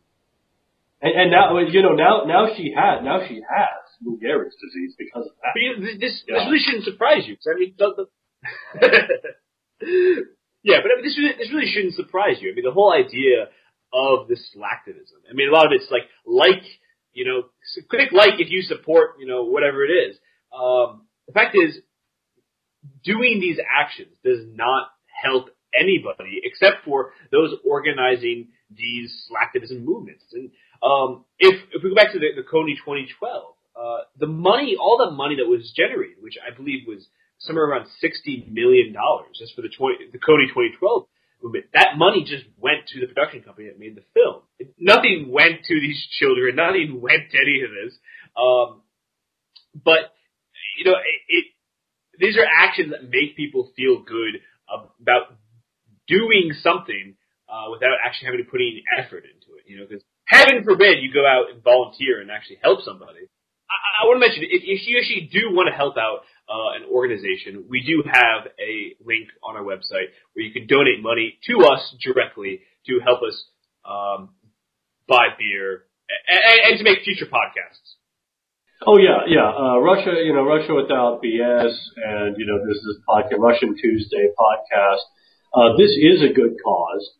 [1.02, 4.94] and, and now, you know, now, now she has, now she has Lou Gehrig's disease
[4.96, 5.52] because of that.
[5.54, 6.34] But this, Yeah.
[6.38, 7.36] this really shouldn't surprise you.
[7.36, 8.06] 'cause I mean, the, the
[10.62, 12.50] yeah, but I mean, this really, this really shouldn't surprise you.
[12.50, 13.48] I mean, the whole idea
[13.92, 15.28] of this slacktivism.
[15.28, 16.62] I mean, a lot of it's like like
[17.12, 17.42] you know,
[17.90, 20.16] click like if you support you know whatever it is.
[20.52, 21.78] Um, the fact is,
[23.04, 24.88] doing these actions does not
[25.22, 30.24] help anybody except for those organizing these slacktivism movements.
[30.32, 30.50] And
[30.82, 34.98] um, if if we go back to the, the Kony 2012, uh, the money, all
[34.98, 37.06] the money that was generated, which I believe was
[37.38, 41.06] somewhere around 60 million dollars, just for the 20, the Kony 2012
[41.42, 44.42] movement, that money just went to the production company that made the film.
[44.78, 46.56] Nothing went to these children.
[46.56, 47.98] Nothing went to any of this.
[48.36, 48.82] Um,
[49.74, 50.12] but
[50.78, 51.44] you know, it, it
[52.18, 55.36] these are actions that make people feel good about
[56.06, 57.14] doing something
[57.48, 59.64] uh, without actually having to put any effort into it.
[59.66, 63.28] You know, because heaven forbid you go out and volunteer and actually help somebody.
[63.70, 66.76] I, I want to mention if, if you actually do want to help out uh,
[66.76, 71.38] an organization, we do have a link on our website where you can donate money
[71.48, 73.44] to us directly to help us
[73.84, 74.30] um,
[75.08, 75.84] buy beer
[76.28, 77.96] and, and to make future podcasts.
[78.84, 79.46] Oh yeah, yeah.
[79.46, 84.28] Uh, Russia, you know, Russia without BS, and you know, this is podcast, Russian Tuesday
[84.34, 85.02] podcast.
[85.54, 87.10] Uh, this is a good cause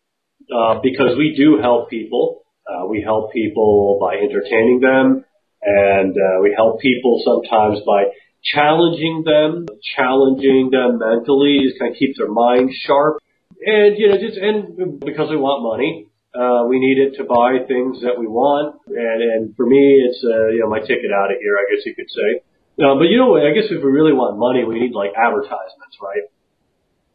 [0.51, 2.43] uh, because we do help people.
[2.67, 5.25] Uh, we help people by entertaining them,
[5.63, 8.05] and uh, we help people sometimes by
[8.43, 13.23] challenging them, challenging them mentally, just kind of keep their mind sharp,
[13.65, 17.61] and you know, just and because we want money, uh, we need it to buy
[17.69, 21.31] things that we want, and and for me, it's uh, you know my ticket out
[21.31, 22.43] of here, I guess you could say.
[22.81, 23.37] Uh, but you know?
[23.37, 26.25] I guess if we really want money, we need like advertisements, right?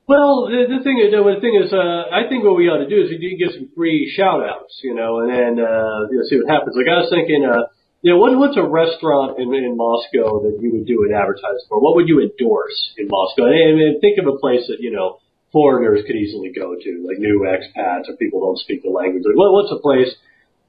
[0.08, 2.88] Well, the, the thing is, the thing is, uh, I think what we ought to
[2.88, 6.22] do is we need get some free shout outs, you know, and then, uh, you
[6.22, 6.80] know, see what happens.
[6.80, 7.68] Like I was thinking, uh,
[8.06, 11.68] you know, what, what's a restaurant in, in Moscow that you would do an advertisement
[11.68, 11.84] for?
[11.84, 13.52] What would you endorse in Moscow?
[13.52, 15.20] And, and think of a place that, you know,
[15.52, 19.24] foreigners could easily go to, like new expats or people who don't speak the language.
[19.26, 20.14] Like, what, what's a place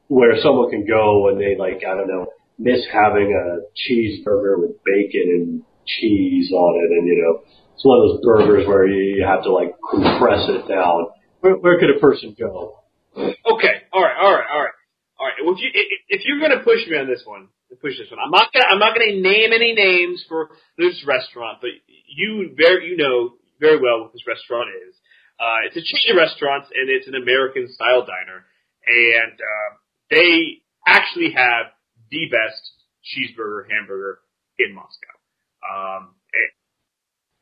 [0.08, 2.26] where someone can go and they like, I don't know,
[2.58, 7.42] miss having a cheeseburger with bacon and cheese on it and, you know,
[7.78, 11.06] it's one of those burgers where you have to like compress it down.
[11.40, 12.82] Where, where could a person go?
[13.14, 14.76] Okay, all right, all right, all right,
[15.18, 15.38] all right.
[15.44, 15.70] Well, if you
[16.08, 17.48] if you're gonna push me on this one,
[17.80, 18.18] push this one.
[18.18, 22.90] I'm not gonna I'm not gonna name any names for this restaurant, but you very
[22.90, 24.94] you know very well what this restaurant is.
[25.38, 28.42] Uh, it's a chain of restaurants and it's an American style diner,
[28.86, 29.68] and uh,
[30.10, 31.70] they actually have
[32.10, 32.62] the best
[33.06, 34.18] cheeseburger hamburger
[34.58, 35.14] in Moscow.
[35.62, 36.54] Um, and-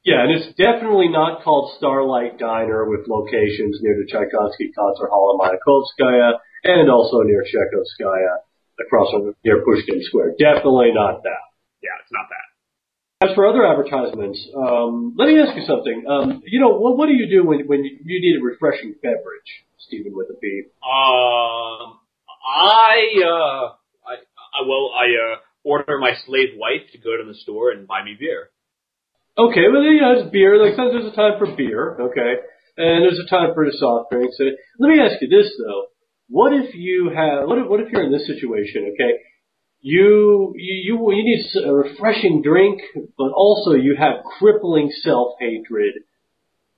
[0.05, 5.35] Yeah, and it's definitely not called Starlight Diner with locations near the Tchaikovsky Concert Hall
[5.35, 8.45] in Mayakovskaya and also near Chekhovskaya
[8.79, 10.35] across from near Pushkin Square.
[10.39, 11.43] Definitely not that.
[11.83, 12.46] yeah, it's not that.
[13.23, 16.05] As for other advertisements, um, let me ask you something.
[16.07, 19.65] Um, you know, what, what do you do when, when you need a refreshing beverage,
[19.79, 20.65] Stephen with a B?
[20.85, 21.97] Um,
[22.45, 23.73] I, uh,
[24.05, 27.89] I, I well, I, uh, order my slave wife to go to the store and
[27.89, 28.51] buy me beer.
[29.39, 30.63] Okay, well, yeah, it's beer.
[30.63, 32.45] Like, sometimes there's a time for beer, okay,
[32.77, 34.37] and there's a time for the soft drinks.
[34.39, 35.87] And let me ask you this though:
[36.29, 37.49] What if you have?
[37.49, 38.93] What if, what if you're in this situation?
[38.93, 39.25] Okay,
[39.87, 42.81] you you you, you need a refreshing drink,
[43.17, 45.95] but also you have crippling self hatred,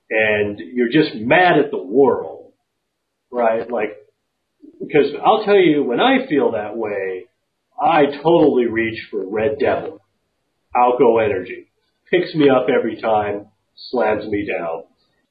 [0.09, 2.53] and you're just mad at the world,
[3.31, 3.69] right?
[3.69, 3.97] Like,
[4.79, 7.25] because I'll tell you, when I feel that way,
[7.81, 9.99] I totally reach for Red Devil,
[10.75, 11.69] Alco Energy
[12.09, 13.47] picks me up every time,
[13.91, 14.83] slams me down.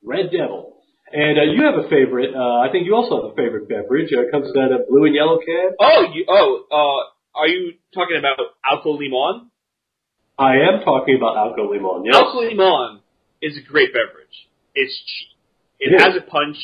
[0.03, 0.77] Red Devil.
[1.11, 2.35] And uh, you have a favorite.
[2.35, 4.13] Uh, I think you also have a favorite beverage.
[4.13, 5.71] Uh, it comes in a blue and yellow can.
[5.81, 9.51] Oh, you, oh, uh, are you talking about Alco Limon?
[10.39, 12.05] I am talking about Alco Limon.
[12.05, 12.15] Yes.
[12.17, 13.01] Alco Limon
[13.43, 14.49] is a great beverage.
[14.75, 15.29] It's cheap.
[15.81, 16.23] It It has is.
[16.23, 16.57] a punch,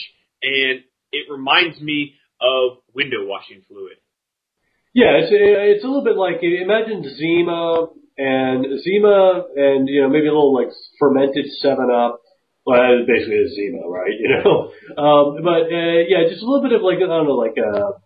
[0.42, 3.96] and it reminds me of window washing fluid.
[4.92, 10.26] Yeah, it's it's a little bit like imagine Zima and Zima and you know maybe
[10.26, 10.68] a little like
[11.00, 12.20] fermented Seven Up.
[12.66, 14.14] Well, it's basically a Zima, right?
[14.20, 17.34] You know, um, but uh, yeah, just a little bit of like I don't know,
[17.34, 17.98] like a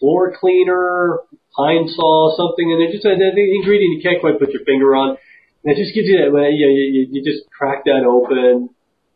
[0.00, 1.20] floor cleaner,
[1.56, 5.16] Pine-Sol, something, and it just uh, the ingredient you can't quite put your finger on.
[5.64, 6.30] And it just gives you that.
[6.30, 8.74] You, you you just crack that open,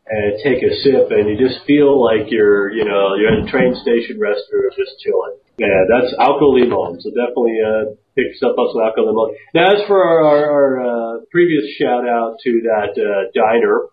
[0.08, 3.50] and take a sip, and you just feel like you're, you know, you're in a
[3.50, 5.36] train station restaurant just chilling.
[5.58, 7.00] Yeah, that's Alco Limon.
[7.00, 9.36] So definitely uh, pick stuff up some Alco Limon.
[9.54, 13.92] Now, as for our, our, our uh, previous shout out to that uh, diner,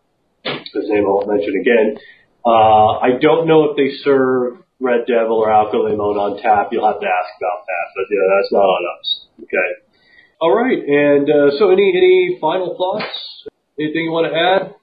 [0.72, 1.98] whose name I won't mention again,
[2.46, 6.69] uh, I don't know if they serve Red Devil or Alco Limon on tap.
[6.71, 9.07] You'll have to ask about that, but yeah, that's not on us.
[9.43, 9.69] Okay.
[10.41, 13.07] All right, and uh, so any any final thoughts?
[13.80, 14.76] Anything you want to add?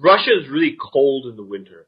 [0.00, 1.86] Russia is really cold in the winter.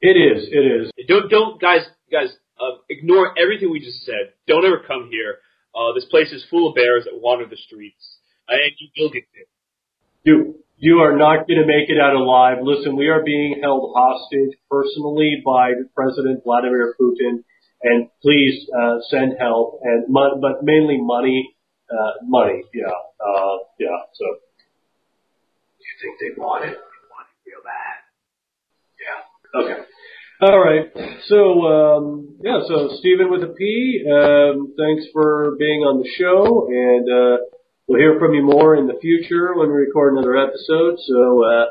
[0.00, 0.48] It is.
[0.52, 0.90] It is.
[1.08, 1.80] Don't don't guys
[2.12, 2.28] guys
[2.60, 4.36] uh, ignore everything we just said.
[4.46, 5.38] Don't ever come here.
[5.74, 8.18] Uh, this place is full of bears that wander the streets,
[8.48, 9.48] and you will get bit.
[10.24, 12.58] You you are not going to make it out alive.
[12.62, 17.44] Listen, we are being held hostage personally by President Vladimir Putin,
[17.82, 21.50] and please uh, send help and mon- but mainly money.
[21.90, 22.86] Uh, money, yeah,
[23.20, 23.88] uh, yeah.
[24.14, 24.24] So,
[25.78, 26.72] you think they want it?
[26.72, 27.50] they want it?
[27.50, 28.00] real bad.
[28.98, 29.60] Yeah.
[29.60, 29.82] Okay.
[30.40, 30.90] All right.
[31.28, 32.60] So um, yeah.
[32.66, 34.02] So Stephen with a P.
[34.10, 37.53] Um, thanks for being on the show, and uh,
[37.86, 40.98] we'll hear from you more in the future when we record another episode.
[41.00, 41.66] So uh,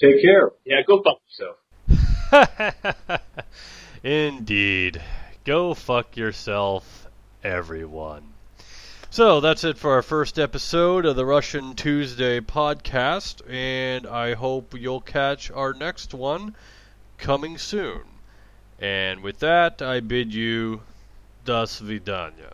[0.00, 0.52] take care.
[0.64, 0.82] Yeah.
[0.86, 3.20] Go fuck yourself.
[4.02, 5.02] Indeed.
[5.44, 7.06] Go fuck yourself,
[7.44, 8.32] everyone.
[9.10, 14.74] So that's it for our first episode of the Russian Tuesday podcast, and I hope
[14.78, 16.54] you'll catch our next one
[17.16, 18.02] coming soon.
[18.78, 20.82] And with that, I bid you,
[21.44, 22.52] das vidanya.